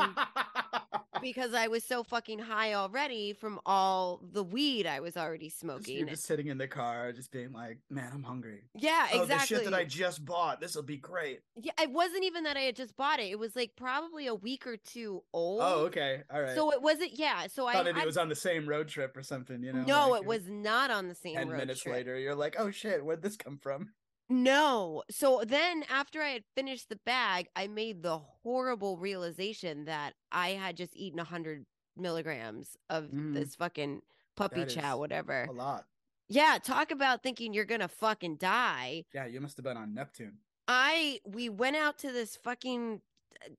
because 1.22 1.55
I 1.55 1.67
was 1.67 1.84
so 1.84 2.03
fucking 2.03 2.38
high 2.38 2.75
already 2.75 3.34
from 3.34 3.60
all 3.65 4.22
the 4.22 4.43
weed 4.43 4.86
I 4.86 5.00
was 5.00 5.17
already 5.17 5.50
smoking. 5.50 5.98
You're 5.98 6.07
just 6.10 6.25
sitting 6.25 6.48
in 6.48 6.60
the 6.60 6.67
car, 6.67 7.12
just 7.13 7.31
being 7.31 7.51
like, 7.51 7.79
"Man, 7.89 8.12
I'm 8.13 8.22
hungry." 8.22 8.65
yeah, 8.75 9.07
Oh, 9.13 9.24
exactly. 9.24 9.57
the 9.57 9.63
shit 9.63 9.72
that 9.72 9.77
I 9.77 9.86
just 9.86 10.24
bought. 10.24 10.62
This 10.62 10.75
will 10.75 10.84
be 10.84 10.98
great. 10.98 11.41
Yeah, 11.55 11.72
it 11.81 11.89
wasn't 11.89 12.24
even 12.25 12.43
that 12.43 12.57
I 12.57 12.62
had 12.62 12.75
just 12.75 12.96
bought 12.96 13.19
it. 13.19 13.31
It 13.31 13.39
was 13.39 13.55
like 13.55 13.72
probably 13.75 14.27
a 14.27 14.36
week 14.36 14.67
or 14.67 14.77
two 14.77 15.24
oh, 15.34 15.39
old. 15.39 15.62
Oh, 15.63 15.86
okay, 15.86 16.22
all 16.31 16.41
right. 16.41 16.55
So 16.55 16.72
it 16.72 16.81
wasn't. 16.84 17.17
Yeah. 17.17 17.48
So 17.48 17.65
I 17.65 17.74
thought 17.74 17.88
it 17.88 18.05
was 18.05 18.17
on 18.17 18.29
the 18.29 18.36
same 18.36 18.69
road 18.69 18.88
trip 18.88 19.17
or 19.17 19.24
something. 19.24 19.63
You 19.63 19.74
know? 19.74 19.84
no, 19.84 20.10
like, 20.12 20.22
it 20.22 20.27
was 20.27 20.48
not 20.48 20.91
on 20.91 21.07
the 21.07 21.15
same 21.15 21.36
Ten 21.38 21.50
road 21.50 21.57
minutes 21.57 21.81
trip. 21.81 21.96
later, 21.96 22.19
you're 22.19 22.36
like, 22.36 22.55
"Oh 22.60 22.69
shit, 22.69 23.03
where'd 23.03 23.24
this 23.24 23.36
come 23.36 23.57
from?" 23.57 23.93
No. 24.29 25.03
So 25.10 25.43
then 25.46 25.84
after 25.89 26.22
I 26.22 26.29
had 26.29 26.43
finished 26.55 26.89
the 26.89 26.98
bag, 27.05 27.48
I 27.55 27.67
made 27.67 28.03
the 28.03 28.17
horrible 28.17 28.98
realization 28.98 29.86
that 29.86 30.13
I 30.31 30.50
had 30.50 30.75
just 30.77 30.96
eaten 30.96 31.19
100 31.19 31.65
milligrams 31.96 32.77
of 32.89 33.05
Mhm. 33.05 33.34
this 33.34 33.55
fucking 33.55 34.01
puppy 34.36 34.62
That 34.65 34.69
chow, 34.69 34.98
whatever. 34.98 35.43
A 35.46 35.51
lot. 35.51 35.86
Yeah. 36.27 36.57
Talk 36.62 36.91
about 36.91 37.24
thinking 37.24 37.53
you're 37.53 37.65
going 37.65 37.81
to 37.81 37.88
fucking 37.88 38.36
die. 38.38 39.05
Yeah, 39.13 39.25
you 39.25 39.39
must 39.41 39.57
have 39.57 39.63
been 39.63 39.77
on 39.77 39.93
Neptune. 39.93 40.39
I, 40.67 41.22
we 41.25 41.48
went 41.48 41.77
out 41.77 41.98
to 42.00 42.12
this 42.12 42.36
fucking 42.36 43.01
uh, 43.46 43.50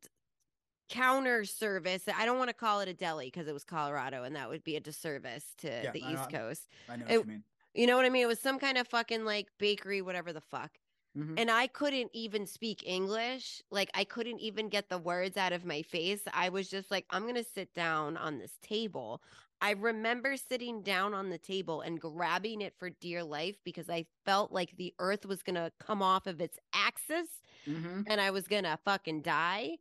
counter 0.90 1.44
service. 1.44 2.02
I 2.14 2.26
don't 2.26 2.38
want 2.38 2.48
to 2.48 2.54
call 2.54 2.80
it 2.80 2.88
a 2.88 2.94
deli 2.94 3.26
because 3.28 3.48
it 3.48 3.52
was 3.54 3.64
Colorado 3.64 4.22
and 4.24 4.36
that 4.36 4.48
would 4.50 4.64
be 4.64 4.76
a 4.76 4.80
disservice 4.80 5.54
to 5.58 5.68
Yeah, 5.68 5.90
the 5.92 6.02
I 6.04 6.12
know. 6.12 6.20
East 6.20 6.30
Coast. 6.30 6.68
I 6.88 6.96
know 6.96 7.06
It- 7.08 7.16
what 7.18 7.26
you 7.26 7.32
mean. 7.32 7.44
You 7.78 7.86
know 7.86 7.96
what 7.96 8.06
I 8.06 8.10
mean? 8.10 8.24
It 8.24 8.28
was 8.28 8.40
some 8.40 8.58
kind 8.58 8.78
of 8.78 8.88
fucking 8.88 9.24
like 9.24 9.48
bakery, 9.58 10.02
whatever 10.02 10.32
the 10.34 10.42
fuck. 10.42 10.78
Mhm. 11.16 11.40
and 11.40 11.50
I 11.50 11.66
couldn't 11.68 12.10
even 12.14 12.46
speak 12.46 12.84
English. 12.86 13.62
Like 13.70 13.90
I 13.94 14.04
couldn't 14.04 14.40
even 14.40 14.68
get 14.68 14.90
the 14.90 14.98
words 14.98 15.36
out 15.38 15.52
of 15.54 15.64
my 15.64 15.82
face. 15.82 16.22
I 16.32 16.50
was 16.50 16.68
just 16.70 16.90
like, 16.90 17.06
I'm 17.10 17.26
gonna 17.26 17.44
sit 17.44 17.74
down 17.74 18.16
on 18.18 18.38
this 18.38 18.58
table. 18.62 19.22
I 19.60 19.72
remember 19.72 20.36
sitting 20.36 20.82
down 20.82 21.14
on 21.14 21.30
the 21.30 21.38
table 21.38 21.80
and 21.80 22.00
grabbing 22.00 22.60
it 22.60 22.74
for 22.78 22.90
dear 22.90 23.24
life 23.24 23.58
because 23.64 23.88
I 23.90 24.06
felt 24.26 24.52
like 24.52 24.76
the 24.76 24.94
earth 25.00 25.26
was 25.26 25.42
gonna 25.42 25.72
come 25.80 26.02
off 26.02 26.26
of 26.26 26.40
its 26.40 26.58
axis 26.74 27.28
Mhm. 27.66 28.04
and 28.08 28.20
I 28.20 28.30
was 28.30 28.46
gonna 28.48 28.78
fucking 28.84 29.22
die. 29.22 29.78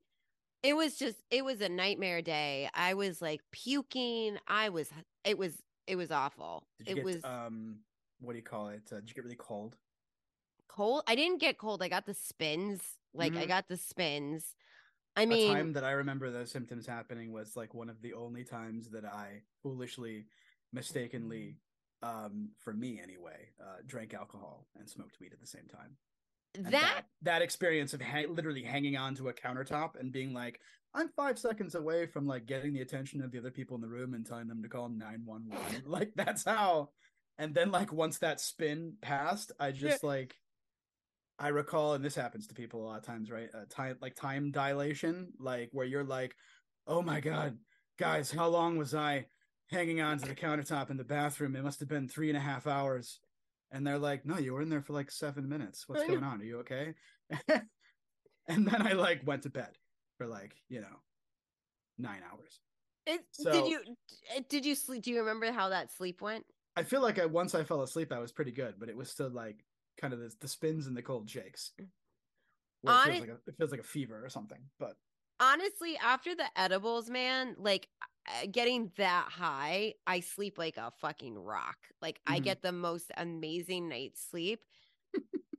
It 0.64 0.76
was 0.76 0.98
just 0.98 1.24
it 1.32 1.46
was 1.46 1.62
a 1.62 1.70
nightmare 1.70 2.22
day. 2.22 2.70
I 2.74 2.94
was 2.96 3.22
like 3.22 3.42
puking. 3.52 4.40
I 4.48 4.70
was 4.70 4.92
it 5.24 5.38
was 5.38 5.64
it 5.88 5.96
was 5.98 6.12
awful. 6.12 6.68
It 6.86 6.96
get 6.96 7.06
was 7.06 7.24
um, 7.24 7.80
what 8.20 8.34
do 8.34 8.38
you 8.38 8.44
call 8.44 8.70
it? 8.70 8.84
Uh, 8.92 8.96
did 9.00 9.10
you 9.10 9.16
get 9.16 9.24
really 9.24 9.36
cold? 9.38 9.78
cold. 10.68 11.04
I 11.08 11.16
didn't 11.16 11.40
get 11.40 11.58
cold. 11.58 11.82
I 11.82 11.88
got 11.90 12.06
the 12.06 12.14
spins. 12.14 12.82
Like 13.14 13.36
I 13.36 13.46
Mhm. 13.46 13.48
got 13.48 13.68
the 13.68 13.78
spins. 13.78 14.56
I 15.16 15.26
mean, 15.26 15.40
the 15.40 15.56
time 15.56 15.74
that 15.74 15.84
I 15.84 15.92
remember 15.92 16.30
those 16.30 16.52
symptoms 16.52 16.86
happening 16.86 17.32
was 17.32 17.56
like 17.56 17.74
one 17.74 17.90
of 17.90 18.02
the 18.02 18.14
only 18.14 18.44
times 18.44 18.90
that 18.92 19.04
I 19.06 19.42
foolishly, 19.64 20.28
mistakenly, 20.72 21.58
um, 22.04 22.52
for 22.60 22.74
me 22.74 23.00
anyway, 23.02 23.50
uh, 23.60 23.78
drank 23.88 24.14
alcohol 24.14 24.68
and 24.76 24.88
smoked 24.88 25.20
weed 25.20 25.34
at 25.34 25.40
the 25.40 25.48
same 25.48 25.68
time. 25.68 25.98
And 26.54 26.66
that 26.74 27.06
that 27.24 27.42
experience 27.42 27.94
of 27.94 28.02
ha- 28.02 28.28
literally 28.30 28.64
hanging 28.64 28.98
onto 28.98 29.30
a 29.30 29.34
countertop 29.34 30.00
and 30.00 30.12
being 30.12 30.34
like, 30.34 30.60
I'm 30.94 31.10
five 31.10 31.40
seconds 31.40 31.76
away 31.76 32.06
from 32.06 32.28
like 32.28 32.46
getting 32.46 32.74
the 32.74 32.82
attention 32.82 33.22
of 33.24 33.32
the 33.32 33.40
other 33.40 33.52
people 33.52 33.76
in 33.76 33.82
the 33.82 33.88
room 33.88 34.14
and 34.14 34.26
telling 34.26 34.48
them 34.48 34.62
to 34.62 34.70
call 34.70 34.90
nine 34.90 35.24
one 35.26 35.48
one. 35.48 35.84
Like 35.86 36.12
that's 36.16 36.44
how. 36.44 36.92
And 37.38 37.54
then 37.54 37.72
like 37.72 37.94
once 37.94 38.20
that 38.20 38.40
spin 38.40 38.94
passed, 39.02 39.52
I 39.60 39.72
just 39.72 40.04
like. 40.04 40.36
I 41.40 41.50
recall, 41.50 41.94
and 41.94 42.04
this 42.04 42.16
happens 42.16 42.48
to 42.48 42.56
people 42.56 42.82
a 42.82 42.86
lot 42.88 42.98
of 42.98 43.06
times, 43.06 43.30
right? 43.30 43.50
Uh, 43.54 43.66
time 43.70 43.98
like 44.02 44.16
time 44.16 44.50
dilation, 44.52 45.34
like 45.40 45.70
where 45.72 45.86
you're 45.86 46.04
like, 46.04 46.36
"Oh 46.88 47.04
my 47.04 47.20
god, 47.20 47.60
guys, 48.00 48.32
how 48.32 48.48
long 48.48 48.76
was 48.78 48.96
I 48.96 49.28
hanging 49.70 50.02
on 50.02 50.18
to 50.18 50.28
the 50.28 50.34
countertop 50.34 50.90
in 50.90 50.98
the 50.98 51.04
bathroom? 51.04 51.56
It 51.56 51.64
must 51.64 51.80
have 51.80 51.90
been 51.90 52.08
three 52.08 52.30
and 52.30 52.38
a 52.38 52.42
half 52.42 52.66
hours." 52.66 53.20
And 53.72 53.86
they're 53.86 54.00
like, 54.00 54.26
"No, 54.26 54.40
you 54.40 54.54
were 54.54 54.64
in 54.64 54.70
there 54.70 54.82
for 54.82 54.94
like 54.94 55.12
seven 55.12 55.48
minutes. 55.48 55.88
What's 55.88 56.08
going 56.08 56.24
on? 56.24 56.42
Are 56.42 56.44
you 56.44 56.60
okay?" 56.62 56.96
and 57.48 58.68
then 58.68 58.82
I 58.82 58.94
like 58.94 59.22
went 59.24 59.44
to 59.44 59.52
bed 59.52 59.78
for 60.18 60.26
like 60.26 60.56
you 60.70 60.82
know 60.82 61.04
nine 62.00 62.22
hours. 62.32 62.60
it, 63.06 63.22
so- 63.32 63.52
did 63.52 63.68
you 63.68 63.82
did 64.50 64.66
you 64.66 64.74
sleep? 64.74 65.04
Do 65.04 65.12
you 65.12 65.20
remember 65.20 65.52
how 65.52 65.70
that 65.70 65.92
sleep 65.92 66.20
went? 66.20 66.46
I 66.78 66.84
feel 66.84 67.02
like 67.02 67.20
I 67.20 67.26
once 67.26 67.56
I 67.56 67.64
fell 67.64 67.82
asleep, 67.82 68.12
I 68.12 68.20
was 68.20 68.32
pretty 68.32 68.52
good, 68.52 68.80
but 68.80 68.90
it 68.90 68.96
was 68.98 69.10
still 69.12 69.30
like 69.30 69.66
kind 69.98 70.14
of 70.14 70.20
the, 70.20 70.34
the 70.40 70.48
spins 70.48 70.88
and 70.88 70.96
the 70.96 71.04
cold 71.04 71.30
shakes. 71.30 71.74
Where 72.82 72.96
it, 72.96 73.04
feels 73.04 73.20
like 73.20 73.30
a, 73.30 73.40
it 73.46 73.56
feels 73.58 73.72
like 73.72 73.80
a 73.80 73.84
fever 73.84 74.24
or 74.24 74.30
something. 74.30 74.70
But 74.80 74.98
Honestly, 75.40 75.98
after 75.98 76.34
the 76.36 76.48
edibles, 76.60 77.10
man, 77.10 77.56
like 77.60 77.90
uh, 78.28 78.48
getting 78.50 78.92
that 78.98 79.30
high, 79.32 79.94
I 80.08 80.20
sleep 80.22 80.58
like 80.58 80.78
a 80.78 80.92
fucking 81.00 81.38
rock. 81.38 81.78
Like 82.02 82.20
I 82.26 82.40
Mhm. 82.40 82.40
get 82.40 82.62
the 82.64 82.72
most 82.72 83.12
amazing 83.16 83.88
night's 83.88 84.22
sleep, 84.26 84.64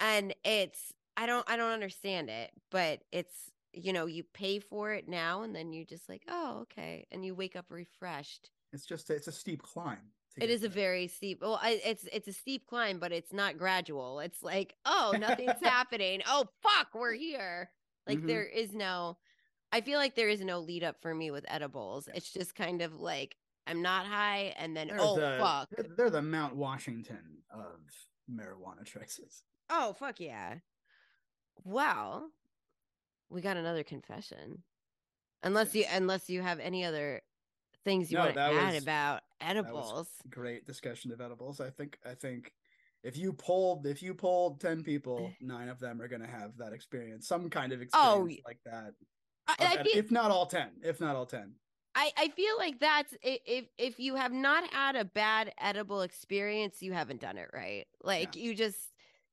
and 0.01 0.35
it's 0.45 0.93
I 1.17 1.27
don't 1.27 1.49
I 1.51 1.57
don't 1.57 1.73
understand 1.73 2.31
it, 2.31 2.53
but 2.71 3.05
it's 3.13 3.51
you 3.73 3.93
know 3.93 4.07
you 4.07 4.25
pay 4.25 4.61
for 4.61 4.93
it 4.95 5.09
now, 5.09 5.43
and 5.43 5.57
then 5.57 5.73
you 5.73 5.85
just 5.85 6.09
like 6.09 6.25
oh 6.29 6.61
okay, 6.63 7.07
and 7.13 7.25
you 7.25 7.35
wake 7.35 7.57
up 7.57 7.71
refreshed. 7.71 8.51
it's 8.73 8.87
just 8.87 9.11
it's 9.11 9.29
a 9.29 9.33
steep 9.33 9.63
climb. 9.63 10.13
It 10.41 10.51
a 10.63 10.69
very 10.69 11.07
steep. 11.09 11.41
Well, 11.43 11.59
I, 11.63 11.81
it's 11.85 12.05
it's 12.13 12.29
a 12.29 12.33
steep 12.33 12.67
climb, 12.67 12.99
but 12.99 13.13
it's 13.13 13.33
not 13.33 13.59
gradual. 13.59 14.21
It's 14.21 14.43
like, 14.43 14.75
oh, 14.85 15.15
nothing's 15.19 15.53
happening. 15.63 16.23
Oh, 16.27 16.47
fuck, 16.63 16.89
we're 16.95 17.15
here. 17.15 17.71
Like 18.07 18.19
Mhm. 18.21 18.27
there 18.27 18.45
is 18.45 18.75
no. 18.75 19.19
I 19.71 19.81
feel 19.83 19.99
like 19.99 20.15
there 20.15 20.29
is 20.31 20.41
no 20.41 20.61
lead 20.61 20.83
up 20.83 21.03
for 21.03 21.15
me 21.15 21.31
with 21.31 21.45
edibles. 21.49 22.09
It's 22.15 22.33
just 22.33 22.55
kind 22.55 22.81
of 22.83 22.95
like 22.95 23.37
I'm 23.67 23.83
not 23.83 24.07
high, 24.07 24.55
and 24.59 24.75
then 24.77 24.89
They're 24.89 24.97
oh 25.01 25.17
the, 25.17 25.37
fuck, 25.39 25.69
They're, 25.71 25.87
they're 25.97 26.11
the 26.11 26.23
Mount 26.23 26.57
Washington 26.57 27.43
of 27.51 27.81
marijuana 28.31 28.85
choices. 28.85 29.43
oh 29.69 29.93
fuck 29.95 30.21
yeah. 30.21 30.57
Well, 31.65 32.31
we 33.29 33.41
got 33.41 33.57
another 33.57 33.83
confession. 33.85 34.63
Unless 35.43 35.75
you 35.75 35.85
unless 35.91 36.29
you 36.31 36.41
have 36.43 36.61
any 36.61 36.85
other 36.85 37.21
things 37.85 38.11
you 38.11 38.19
No, 38.19 38.25
want 38.25 38.35
to 38.35 38.41
add 38.41 38.75
was- 38.75 38.83
about 38.83 39.23
edibles. 39.41 40.09
great 40.29 40.67
discussion 40.67 41.13
of 41.13 41.21
edibles. 41.21 41.61
I 41.61 41.71
think 41.71 41.99
I 42.05 42.15
think 42.15 42.53
if 43.05 43.17
you 43.17 43.33
polled 43.33 43.87
if 43.87 44.03
you 44.03 44.15
polled 44.15 44.61
ten 44.61 44.83
people, 44.83 45.33
nine 45.41 45.69
of 45.69 45.79
them 45.79 46.01
are 46.03 46.09
gonna 46.09 46.27
have 46.27 46.57
that 46.59 46.73
experience, 46.73 47.27
some 47.29 47.49
kind 47.51 47.73
of 47.73 47.81
Oh, 47.93 48.25
experience 48.27 48.43
like 48.47 48.61
that. 48.65 48.95
I, 49.47 49.55
I 49.79 49.83
feel, 49.83 49.93
if 49.97 50.11
not 50.11 50.31
all 50.31 50.47
ten, 50.47 50.71
if 50.83 51.01
not 51.01 51.17
all 51.17 51.27
ten. 51.27 51.55
I, 51.95 52.13
I 52.17 52.29
feel 52.29 52.57
like 52.59 52.79
that's 52.79 53.15
if 53.23 53.65
if 53.79 53.99
you 53.99 54.15
have 54.15 54.31
not 54.33 54.71
had 54.73 54.95
a 54.95 55.05
bad 55.05 55.53
edible 55.59 56.03
experience, 56.03 56.83
you 56.83 56.93
haven't 56.93 57.21
done 57.21 57.39
it 57.39 57.51
right. 57.53 57.87
Like 58.03 58.37
you 58.37 58.55
just 58.55 58.79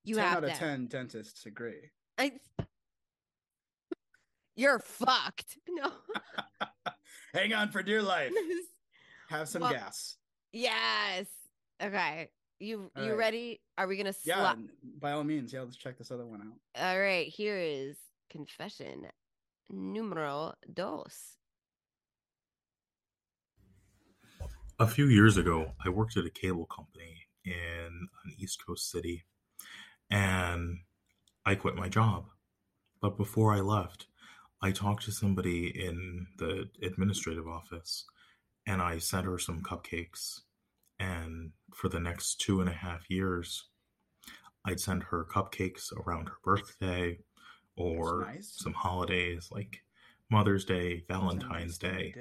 you 0.03 0.15
10 0.15 0.23
have 0.23 0.37
out 0.37 0.43
of 0.45 0.51
to. 0.51 0.57
ten 0.57 0.87
dentists 0.87 1.45
agree. 1.45 1.91
I, 2.17 2.31
you're 4.55 4.79
fucked. 4.79 5.57
No. 5.69 5.91
Hang 7.35 7.53
on 7.53 7.69
for 7.69 7.83
dear 7.83 8.01
life. 8.01 8.31
Have 9.29 9.49
some 9.49 9.61
Well, 9.61 9.73
gas. 9.73 10.15
yes. 10.53 11.25
Okay. 11.83 12.29
You 12.59 12.89
All 12.95 13.03
you 13.03 13.09
right. 13.11 13.17
ready? 13.17 13.61
Are 13.77 13.87
we 13.87 13.97
gonna 13.97 14.13
Yeah, 14.23 14.35
slap? 14.35 14.57
n- 14.57 14.69
by 15.01 15.11
all 15.11 15.25
means. 15.25 15.51
Yeah, 15.51 15.61
let's 15.61 15.75
check 15.75 15.97
this 15.97 16.11
other 16.11 16.25
one 16.25 16.41
out. 16.41 16.81
All 16.81 16.97
right. 16.97 17.27
Here 17.27 17.57
is 17.57 17.97
confession 18.29 19.07
numero 19.69 20.53
dos. 20.73 21.35
A 24.79 24.87
few 24.87 25.07
years 25.07 25.35
ago, 25.35 25.73
I 25.85 25.89
worked 25.89 26.15
at 26.15 26.25
a 26.25 26.29
cable 26.29 26.65
company 26.67 27.27
in 27.43 27.53
an 27.53 28.33
East 28.37 28.63
Coast 28.65 28.89
city 28.89 29.25
and 30.09 30.77
I 31.45 31.55
quit 31.55 31.75
my 31.75 31.89
job. 31.89 32.27
But 33.01 33.17
before 33.17 33.53
I 33.53 33.59
left, 33.59 34.07
I 34.65 34.71
talked 34.71 35.05
to 35.05 35.11
somebody 35.11 35.67
in 35.67 36.25
the 36.39 36.67
administrative 36.81 37.47
office 37.47 38.03
and 38.65 38.81
I 38.81 38.97
sent 38.97 39.27
her 39.27 39.37
some 39.37 39.61
cupcakes. 39.61 40.39
And 40.97 41.51
for 41.75 41.87
the 41.87 41.99
next 41.99 42.41
two 42.41 42.61
and 42.61 42.69
a 42.69 42.73
half 42.73 43.07
years, 43.07 43.67
I'd 44.65 44.79
send 44.79 45.03
her 45.03 45.23
cupcakes 45.23 45.93
around 45.95 46.29
her 46.29 46.37
birthday 46.43 47.19
or 47.77 48.25
nice. 48.25 48.55
some 48.57 48.73
holidays 48.73 49.49
like 49.51 49.83
Mother's 50.31 50.65
Day, 50.65 50.93
a 50.93 50.95
nice 50.95 51.03
Valentine's 51.07 51.77
Day. 51.77 52.15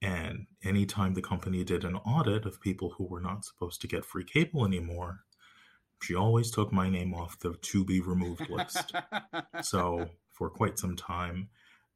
And 0.00 0.46
anytime 0.64 1.12
the 1.12 1.20
company 1.20 1.64
did 1.64 1.84
an 1.84 1.96
audit 1.96 2.46
of 2.46 2.62
people 2.62 2.94
who 2.96 3.04
were 3.04 3.20
not 3.20 3.44
supposed 3.44 3.82
to 3.82 3.88
get 3.88 4.06
free 4.06 4.24
cable 4.24 4.64
anymore, 4.64 5.24
she 6.02 6.14
always 6.14 6.50
took 6.50 6.72
my 6.72 6.88
name 6.88 7.12
off 7.12 7.38
the 7.40 7.52
to 7.60 7.84
be 7.84 8.00
removed 8.00 8.48
list. 8.48 8.94
so, 9.60 10.08
for 10.30 10.48
quite 10.48 10.78
some 10.78 10.96
time 10.96 11.50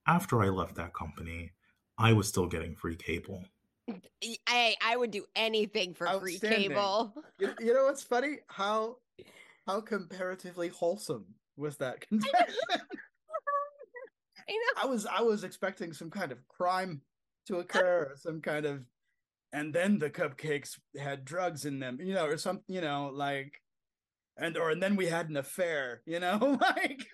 after 0.06 0.42
I 0.42 0.48
left 0.48 0.76
that 0.76 0.94
company, 0.94 1.52
I 1.98 2.12
was 2.12 2.28
still 2.28 2.46
getting 2.46 2.74
free 2.74 2.96
cable. 2.96 3.44
I 4.46 4.76
I 4.82 4.96
would 4.96 5.10
do 5.10 5.24
anything 5.34 5.94
for 5.94 6.06
free 6.20 6.38
cable. 6.38 7.14
You, 7.38 7.52
you 7.60 7.74
know 7.74 7.84
what's 7.84 8.02
funny? 8.02 8.38
How 8.46 8.98
how 9.66 9.80
comparatively 9.80 10.68
wholesome 10.68 11.26
was 11.56 11.76
that 11.78 12.00
confession? 12.08 12.54
I 14.48 14.52
know. 14.52 14.82
I 14.82 14.86
was 14.86 15.06
I 15.06 15.22
was 15.22 15.44
expecting 15.44 15.92
some 15.92 16.10
kind 16.10 16.32
of 16.32 16.46
crime 16.48 17.02
to 17.46 17.56
uh, 17.56 17.60
occur, 17.60 18.08
or 18.10 18.16
some 18.16 18.40
kind 18.40 18.66
of, 18.66 18.84
and 19.52 19.74
then 19.74 19.98
the 19.98 20.10
cupcakes 20.10 20.78
had 20.98 21.24
drugs 21.24 21.64
in 21.64 21.78
them, 21.78 21.98
you 22.00 22.14
know, 22.14 22.26
or 22.26 22.36
something, 22.36 22.64
you 22.68 22.80
know, 22.80 23.10
like, 23.12 23.60
and 24.36 24.56
or 24.56 24.70
and 24.70 24.82
then 24.82 24.96
we 24.96 25.06
had 25.06 25.28
an 25.28 25.36
affair, 25.36 26.02
you 26.06 26.20
know, 26.20 26.58
like. 26.60 27.06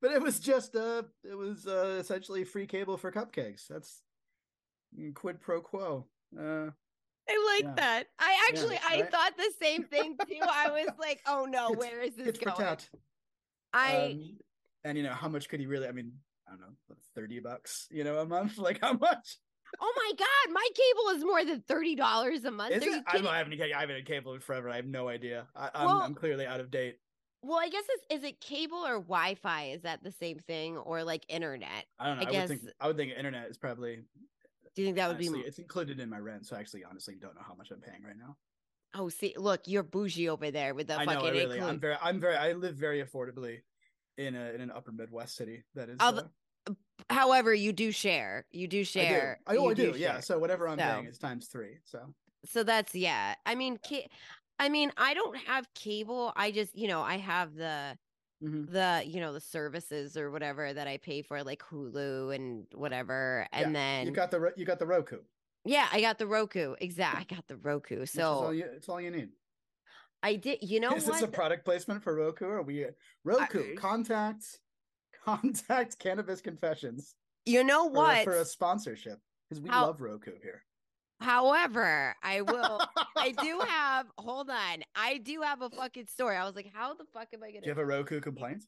But 0.00 0.12
it 0.12 0.22
was 0.22 0.38
just 0.40 0.74
uh 0.76 1.02
it 1.24 1.34
was 1.36 1.66
uh 1.66 1.96
essentially 2.00 2.44
free 2.44 2.66
cable 2.66 2.96
for 2.96 3.10
cupcakes. 3.12 3.66
That's 3.68 4.02
quid 5.14 5.40
pro 5.40 5.60
quo. 5.60 6.06
Uh 6.38 6.70
I 7.30 7.54
like 7.56 7.64
Yeah. 7.64 7.74
that. 7.76 8.04
I 8.18 8.46
actually 8.48 8.78
I 8.78 9.02
right? 9.02 9.10
thought 9.10 9.36
the 9.36 9.52
same 9.60 9.84
thing 9.84 10.16
too. 10.26 10.40
I 10.42 10.70
was 10.70 10.88
like, 10.98 11.20
oh 11.26 11.46
no, 11.48 11.68
Tit- 11.70 11.78
where 11.78 12.00
is 12.00 12.16
this 12.16 12.26
tit 12.26 12.38
for 12.38 12.44
going? 12.46 12.56
tat. 12.56 12.88
I 13.72 13.96
Um, 14.12 14.38
and 14.84 14.96
you 14.96 15.04
know 15.04 15.12
how 15.12 15.28
much 15.28 15.48
could 15.48 15.60
he 15.60 15.66
really? 15.66 15.86
I 15.88 15.92
mean, 15.92 16.12
I 16.46 16.52
don't 16.52 16.60
know, 16.60 16.96
thirty 17.14 17.40
bucks, 17.40 17.86
you 17.90 18.04
know, 18.04 18.18
a 18.20 18.26
month. 18.26 18.56
Like 18.58 18.80
how 18.80 18.94
much? 18.94 19.36
oh 19.80 19.92
my 19.96 20.12
god, 20.16 20.54
my 20.54 20.66
cable 20.74 21.18
is 21.18 21.24
more 21.24 21.44
than 21.44 21.60
thirty 21.60 21.94
dollars 21.94 22.46
a 22.46 22.50
month. 22.50 22.72
Is 22.74 22.82
it? 22.84 23.02
I, 23.06 23.10
kidding? 23.12 23.24
don't- 23.26 23.34
I 23.34 23.38
haven't. 23.38 23.60
I 23.60 23.80
haven't 23.80 23.96
had 23.96 24.06
cable 24.06 24.32
in 24.34 24.40
forever. 24.40 24.70
I 24.70 24.76
have 24.76 24.86
no 24.86 25.08
idea. 25.08 25.46
I, 25.54 25.70
I'm, 25.74 25.86
Well- 25.86 26.00
I'm 26.00 26.14
clearly 26.14 26.46
out 26.46 26.60
of 26.60 26.70
date. 26.70 26.96
Well, 27.42 27.58
I 27.58 27.68
guess 27.68 27.84
it's 27.88 28.22
is 28.22 28.28
it 28.28 28.40
cable 28.40 28.78
or 28.78 28.94
Wi-Fi? 28.94 29.64
Is 29.66 29.82
that 29.82 30.02
the 30.02 30.10
same 30.12 30.38
thing 30.38 30.76
or 30.76 31.04
like 31.04 31.24
internet? 31.28 31.86
I 31.98 32.06
don't 32.06 32.16
know. 32.18 32.22
I 32.22 32.36
I, 32.36 32.40
would 32.40 32.48
think. 32.48 32.64
guess- 32.64 32.72
I 32.80 32.86
would 32.88 32.96
think 32.96 33.12
internet 33.16 33.48
is 33.48 33.56
probably. 33.56 34.00
Do 34.74 34.82
you 34.82 34.86
think 34.88 34.96
that 34.96 35.08
would 35.08 35.16
honestly, 35.16 35.42
be? 35.42 35.46
It's 35.48 35.58
included 35.58 35.98
in 36.00 36.08
my 36.08 36.18
rent, 36.18 36.46
so 36.46 36.54
I 36.56 36.60
actually, 36.60 36.84
honestly, 36.84 37.14
don't 37.20 37.34
know 37.34 37.42
how 37.46 37.54
much 37.54 37.70
I'm 37.72 37.80
paying 37.80 38.02
right 38.04 38.16
now. 38.16 38.36
Oh, 38.94 39.08
see, 39.08 39.34
look, 39.36 39.62
you're 39.66 39.82
bougie 39.82 40.28
over 40.28 40.50
there 40.50 40.72
with 40.74 40.86
the 40.88 40.98
I 40.98 41.04
fucking 41.04 41.20
know. 41.20 41.26
I 41.26 41.30
really. 41.30 41.42
include- 41.56 41.62
I'm 41.62 41.80
very. 41.80 41.96
I'm 42.02 42.20
very. 42.20 42.36
I 42.36 42.52
live 42.52 42.74
very 42.74 43.02
affordably, 43.02 43.58
in 44.16 44.34
a 44.34 44.50
in 44.52 44.60
an 44.60 44.70
upper 44.70 44.92
Midwest 44.92 45.36
city. 45.36 45.62
That 45.74 45.88
is. 45.88 45.96
Uh, 46.00 46.22
However, 47.08 47.54
you 47.54 47.72
do 47.72 47.90
share. 47.92 48.44
You 48.50 48.66
do 48.68 48.84
share. 48.84 49.40
I 49.46 49.54
do. 49.54 49.58
I, 49.60 49.62
oh, 49.64 49.70
I 49.70 49.74
do. 49.74 49.94
Yeah. 49.96 50.20
So 50.20 50.38
whatever 50.38 50.68
I'm 50.68 50.76
paying 50.78 51.04
So- 51.06 51.10
is 51.10 51.18
times 51.18 51.46
three. 51.46 51.78
So. 51.84 52.00
so 52.44 52.62
that's 52.62 52.94
yeah 52.94 53.34
i 53.46 53.56
mean 53.56 53.76
ca- 53.84 54.06
i 54.58 54.68
mean 54.68 54.92
i 54.96 55.14
don't 55.14 55.36
have 55.36 55.66
cable 55.74 56.32
i 56.36 56.50
just 56.50 56.76
you 56.76 56.88
know 56.88 57.00
i 57.02 57.16
have 57.16 57.54
the 57.54 57.96
Mhm. 58.40 58.70
the 58.70 59.02
you 59.04 59.18
know 59.20 59.32
the 59.32 59.40
services 59.40 60.16
or 60.16 60.30
whatever 60.30 60.72
that 60.72 60.86
i 60.86 60.96
pay 60.96 61.22
for 61.22 61.42
like 61.42 61.60
hulu 61.60 62.32
and 62.32 62.66
whatever 62.72 63.48
and 63.52 63.74
then 63.74 64.06
You 64.06 64.12
got 64.12 64.30
the 64.30 64.52
you 64.56 64.64
got 64.64 64.78
the 64.78 64.86
Roku. 64.86 65.18
yeah 65.64 65.88
i 65.92 66.00
got 66.00 66.18
the 66.18 66.26
roku 66.28 66.74
Exactly, 66.80 67.26
i 67.28 67.34
got 67.34 67.48
the 67.48 67.56
roku 67.56 68.00
is 68.02 68.16
all 68.16 68.42
so 68.44 68.50
you, 68.50 68.64
it's 68.64 68.88
all 68.88 69.00
you 69.00 69.10
need. 69.10 69.30
i 70.22 70.36
did 70.36 70.58
you 70.62 70.78
know 70.78 70.92
is 70.94 71.04
this 71.04 71.20
a 71.22 71.26
product 71.26 71.64
placement 71.64 72.00
for 72.04 72.14
Roku? 72.14 72.46
Are 72.46 72.62
we 72.62 72.86
Roku 73.24 73.72
I- 73.72 73.74
contact 73.76 74.60
contact 75.24 75.98
cannabis 75.98 76.40
confessions 76.40 77.16
you 77.44 77.64
know 77.64 77.86
what 77.86 78.22
for 78.22 78.34
a 78.36 78.44
sponsorship 78.44 79.18
because 79.48 79.60
we 79.60 79.68
How- 79.68 79.86
love 79.86 80.00
Roku 80.00 80.32
here. 80.40 80.62
However 81.20 82.14
i 82.22 82.40
will 82.40 82.80
i 83.16 83.30
do 83.42 83.60
have 83.66 84.06
hold 84.18 84.48
on 84.50 84.82
i 84.94 85.18
do 85.18 85.40
have 85.42 85.62
a 85.62 85.70
fucking 85.70 86.06
story 86.06 86.36
i 86.36 86.44
was 86.44 86.54
like 86.54 86.70
how 86.72 86.94
the 86.94 87.04
fuck 87.12 87.28
am 87.34 87.42
i 87.42 87.48
gonna 87.48 87.60
Do 87.60 87.66
you 87.66 87.70
have 87.70 87.78
a 87.78 87.84
Roku 87.86 88.20
complaint? 88.20 88.64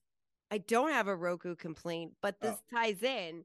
I 0.53 0.59
don't 0.59 0.91
have 0.91 1.07
a 1.07 1.15
Roku 1.15 1.55
complaint, 1.55 2.15
but 2.21 2.35
Oh. 2.43 2.49
this 2.49 2.57
ties 2.75 3.05
in. 3.05 3.45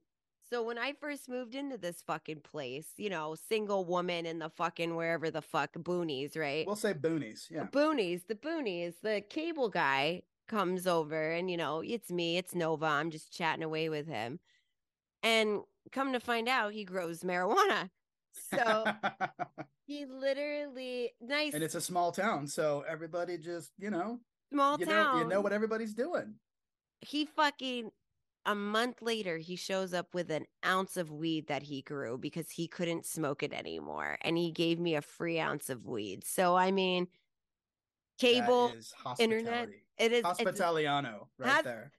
So 0.50 0.64
when 0.64 0.80
I 0.80 0.94
first 1.00 1.30
moved 1.30 1.54
into 1.54 1.78
this 1.78 2.02
fucking 2.02 2.42
place, 2.42 2.88
you 2.98 3.12
know, 3.12 3.36
single 3.48 3.86
woman 3.86 4.26
in 4.26 4.40
the 4.40 4.50
fucking 4.50 4.96
wherever 4.96 5.30
the 5.30 5.42
fuck 5.44 5.74
boonies, 5.74 6.36
right? 6.36 6.66
We'll 6.66 6.76
say 6.76 6.96
boonies. 6.96 7.52
Yeah. 7.52 7.68
Boonies, 7.68 8.26
the 8.28 8.34
boonies, 8.34 8.96
the 9.04 9.22
cable 9.30 9.70
guy 9.70 10.24
comes 10.48 10.88
over 10.88 11.30
and 11.32 11.52
you 11.52 11.58
know, 11.58 11.82
it's 11.86 12.10
me, 12.12 12.38
it's 12.38 12.56
Nova. 12.56 12.88
I'm 12.88 13.12
just 13.12 13.32
chatting 13.32 13.64
away 13.64 13.88
with 13.90 14.08
him. 14.08 14.40
And 15.22 15.62
come 15.92 16.12
to 16.14 16.20
find 16.20 16.48
out 16.50 16.74
he 16.74 16.84
grows 16.86 17.20
marijuana. 17.22 17.92
So 18.54 18.86
he 19.88 20.06
literally 20.06 21.12
nice 21.22 21.54
and 21.54 21.64
it's 21.64 21.76
a 21.76 21.82
small 21.82 22.12
town, 22.12 22.48
so 22.48 22.84
everybody 22.88 23.38
just 23.38 23.72
you 23.80 23.90
know 23.92 24.20
small 24.52 24.80
you 24.80 24.86
town. 24.86 25.16
know 25.18 25.22
you 25.24 25.28
know 25.30 25.42
what 25.42 25.54
everybody's 25.54 25.94
doing. 25.94 26.36
he 27.02 27.26
fucking 27.26 27.92
a 28.46 28.54
month 28.56 29.02
later 29.02 29.38
he 29.38 29.56
shows 29.56 29.94
up 29.94 30.14
with 30.14 30.30
an 30.30 30.46
ounce 30.66 30.98
of 30.98 31.12
weed 31.12 31.48
that 31.48 31.64
he 31.64 31.82
grew 31.82 32.18
because 32.18 32.50
he 32.52 32.68
couldn't 32.68 33.06
smoke 33.06 33.42
it 33.42 33.52
anymore 33.54 34.18
and 34.22 34.38
he 34.38 34.52
gave 34.52 34.80
me 34.80 34.96
a 34.96 35.02
free 35.02 35.40
ounce 35.40 35.70
of 35.70 35.86
weed 35.88 36.24
so 36.24 36.56
i 36.56 36.70
mean 36.70 37.08
cable 38.20 38.72
internet, 39.20 39.70
it 39.98 40.12
is 40.14 40.24
Hospitaliano, 40.24 41.28
right 41.40 41.50
Has- 41.52 41.64
there. 41.64 41.92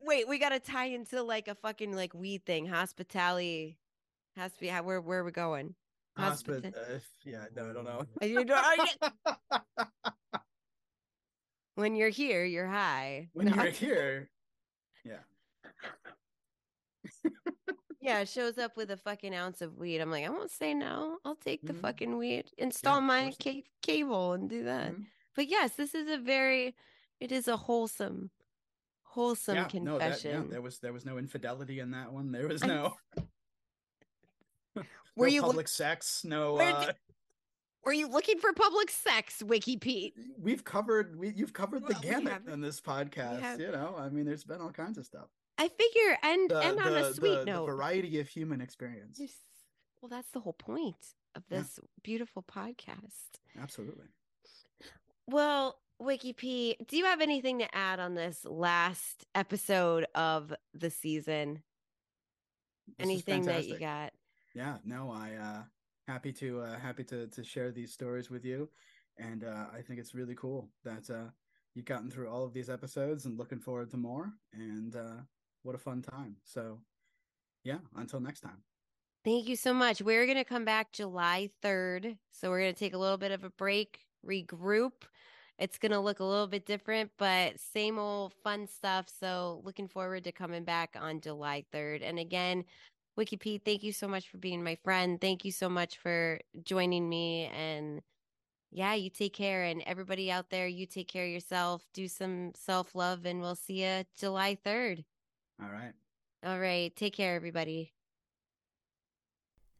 wait 0.00 0.26
we 0.26 0.38
gotta 0.38 0.58
tie 0.58 0.86
into 0.86 1.22
like 1.22 1.48
a 1.48 1.54
fucking 1.54 1.94
like 1.94 2.14
weed 2.14 2.44
thing 2.46 2.66
hospitality 2.66 3.76
has 4.38 4.52
to 4.54 4.60
be 4.60 4.68
where 4.70 5.00
where 5.00 5.20
are 5.20 5.24
we 5.24 5.32
going 5.32 5.74
Hospital. 6.16 6.72
Uh, 6.74 6.98
yeah, 7.24 7.44
no, 7.54 7.70
I 7.70 7.72
don't 7.72 7.84
know. 7.84 8.04
You- 8.22 8.40
you- 8.40 8.46
when 11.76 11.94
you're 11.94 12.08
here 12.08 12.44
you're 12.44 12.66
high 12.66 13.28
when 13.34 13.46
No, 13.46 13.54
you're 13.62 13.70
here, 13.70 14.30
yeah. 15.04 15.20
yeah 18.00 18.24
shows 18.24 18.58
up 18.58 18.76
with 18.76 18.90
a 18.90 18.96
fucking 18.96 19.34
ounce 19.34 19.60
of 19.60 19.76
weed 19.76 20.00
i'm 20.00 20.10
like 20.10 20.24
i 20.24 20.28
won't 20.28 20.50
say 20.50 20.74
no 20.74 21.18
i'll 21.24 21.36
take 21.36 21.64
the 21.64 21.72
Mhm. 21.72 21.80
fucking 21.80 22.16
weed 22.16 22.50
install 22.58 22.98
of 22.98 23.04
my 23.04 23.32
ca- 23.42 23.64
cable 23.82 24.32
and 24.32 24.48
do 24.50 24.64
that 24.64 24.92
Mhm. 24.92 25.06
but 25.36 25.46
yes 25.48 25.76
this 25.76 25.94
is 25.94 26.08
a 26.10 26.18
very 26.18 26.74
it 27.20 27.30
is 27.32 27.46
a 27.48 27.56
wholesome 27.56 28.30
wholesome 29.02 29.56
yeah, 29.56 29.68
no, 29.80 29.98
that, 29.98 30.04
confession 30.12 30.42
yeah, 30.44 30.50
there 30.50 30.62
was 30.62 30.78
there 30.80 30.92
was 30.92 31.04
no 31.04 31.16
infidelity 31.18 31.78
in 31.80 31.90
that 31.92 32.12
one. 32.12 32.30
There 32.32 32.46
was 32.48 32.62
no, 32.64 32.96
Were 35.16 35.26
no 35.26 35.32
you 35.32 35.40
look- 35.42 35.50
public 35.50 35.68
sex. 35.68 36.24
No, 36.24 36.54
Where 36.54 36.74
uh, 36.74 36.92
were 37.84 37.92
you 37.92 38.08
looking 38.08 38.38
for 38.38 38.52
public 38.52 38.90
sex 38.90 39.42
wiki 39.42 39.76
pete 39.76 40.14
we've 40.38 40.62
covered 40.64 41.16
we 41.18 41.30
you've 41.30 41.52
covered 41.52 41.82
the 41.86 41.94
Well, 41.94 42.02
gamut 42.02 42.42
in 42.48 42.60
this 42.60 42.80
podcast. 42.80 43.58
You 43.58 43.72
know, 43.72 43.94
I 43.98 44.08
mean, 44.10 44.26
there's 44.26 44.44
been 44.44 44.60
all 44.60 44.70
kinds 44.72 44.98
of 44.98 45.04
stuff. 45.06 45.28
i 45.58 45.68
figure 45.68 46.18
and 46.22 46.50
The, 46.50 46.64
end 46.64 46.80
on 46.80 46.92
the, 46.92 47.06
a 47.08 47.14
sweet 47.14 47.38
the, 47.40 47.44
note 47.46 47.66
variety 47.66 48.20
of 48.20 48.28
human 48.28 48.60
experience. 48.60 49.20
Well 50.00 50.08
that's 50.08 50.30
the 50.30 50.40
whole 50.40 50.52
point 50.52 51.14
of 51.34 51.42
Yeah. 51.50 51.58
this 51.58 51.80
beautiful 52.02 52.42
podcast 52.42 53.38
Absolutely. 53.60 54.06
Well, 55.26 55.78
Wiki 55.98 56.32
P, 56.32 56.76
do 56.86 56.96
you 56.96 57.04
have 57.06 57.20
anything 57.20 57.58
to 57.58 57.74
add 57.74 57.98
on 58.00 58.14
this 58.14 58.44
last 58.44 59.26
episode 59.34 60.06
of 60.14 60.52
the 60.72 60.90
season? 60.90 61.62
This 62.98 63.06
anything 63.06 63.42
that 63.46 63.66
you 63.66 63.78
got? 63.78 64.12
Yeah, 64.54 64.78
no, 64.84 65.10
I 65.10 65.34
uh 65.34 65.62
happy 66.06 66.32
to 66.34 66.60
uh 66.60 66.78
happy 66.78 67.04
to 67.04 67.26
to 67.28 67.44
share 67.44 67.70
these 67.70 67.92
stories 67.92 68.30
with 68.30 68.44
you. 68.44 68.68
And 69.18 69.44
uh 69.44 69.66
I 69.72 69.82
think 69.82 70.00
it's 70.00 70.14
really 70.14 70.34
cool 70.34 70.70
that 70.84 71.08
uh 71.10 71.30
you've 71.74 71.84
gotten 71.84 72.10
through 72.10 72.28
all 72.28 72.44
of 72.44 72.52
these 72.52 72.70
episodes 72.70 73.26
and 73.26 73.38
looking 73.38 73.60
forward 73.60 73.90
to 73.90 73.96
more. 73.96 74.32
And 74.52 74.94
uh 74.96 75.22
what 75.62 75.74
a 75.74 75.78
fun 75.78 76.02
time. 76.02 76.36
So 76.44 76.80
yeah, 77.64 77.78
until 77.96 78.20
next 78.20 78.40
time. 78.40 78.62
Thank 79.24 79.48
you 79.48 79.56
so 79.56 79.74
much. 79.74 80.00
We're 80.00 80.26
going 80.26 80.38
to 80.38 80.44
come 80.44 80.64
back 80.64 80.92
July 80.92 81.50
3rd. 81.62 82.16
So 82.30 82.48
we're 82.48 82.60
going 82.60 82.72
to 82.72 82.78
take 82.78 82.94
a 82.94 82.98
little 82.98 83.18
bit 83.18 83.32
of 83.32 83.44
a 83.44 83.50
break, 83.50 84.06
regroup. 84.24 84.92
It's 85.58 85.76
going 85.76 85.92
to 85.92 85.98
look 85.98 86.20
a 86.20 86.24
little 86.24 86.46
bit 86.46 86.64
different, 86.66 87.10
but 87.18 87.58
same 87.58 87.98
old 87.98 88.32
fun 88.44 88.68
stuff. 88.68 89.06
So 89.08 89.60
looking 89.64 89.88
forward 89.88 90.24
to 90.24 90.32
coming 90.32 90.64
back 90.64 90.96
on 90.98 91.20
July 91.20 91.64
3rd. 91.74 92.02
And 92.04 92.18
again, 92.18 92.64
Wiki 93.18 93.36
Pete, 93.36 93.62
thank 93.64 93.82
you 93.82 93.92
so 93.92 94.06
much 94.06 94.28
for 94.28 94.38
being 94.38 94.62
my 94.62 94.76
friend. 94.76 95.20
Thank 95.20 95.44
you 95.44 95.50
so 95.50 95.68
much 95.68 95.98
for 95.98 96.38
joining 96.62 97.08
me. 97.08 97.50
And 97.52 98.00
yeah, 98.70 98.94
you 98.94 99.10
take 99.10 99.32
care. 99.32 99.64
And 99.64 99.82
everybody 99.86 100.30
out 100.30 100.50
there, 100.50 100.68
you 100.68 100.86
take 100.86 101.08
care 101.08 101.24
of 101.24 101.30
yourself. 101.32 101.82
Do 101.92 102.06
some 102.06 102.52
self 102.54 102.94
love, 102.94 103.26
and 103.26 103.40
we'll 103.40 103.56
see 103.56 103.84
you 103.84 104.04
July 104.16 104.56
3rd. 104.64 105.04
All 105.60 105.68
right. 105.68 105.94
All 106.46 106.60
right. 106.60 106.94
Take 106.94 107.16
care, 107.16 107.34
everybody. 107.34 107.92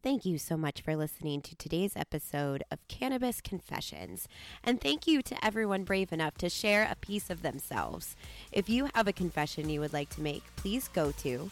Thank 0.02 0.24
you 0.24 0.36
so 0.36 0.56
much 0.56 0.80
for 0.80 0.96
listening 0.96 1.40
to 1.42 1.54
today's 1.54 1.96
episode 1.96 2.64
of 2.72 2.86
Cannabis 2.88 3.40
Confessions. 3.40 4.26
And 4.64 4.80
thank 4.80 5.06
you 5.06 5.22
to 5.22 5.44
everyone 5.44 5.84
brave 5.84 6.12
enough 6.12 6.34
to 6.38 6.48
share 6.48 6.88
a 6.90 6.96
piece 6.96 7.30
of 7.30 7.42
themselves. 7.42 8.16
If 8.50 8.68
you 8.68 8.88
have 8.94 9.06
a 9.06 9.12
confession 9.12 9.68
you 9.68 9.78
would 9.78 9.92
like 9.92 10.10
to 10.10 10.22
make, 10.22 10.42
please 10.56 10.88
go 10.88 11.12
to 11.18 11.48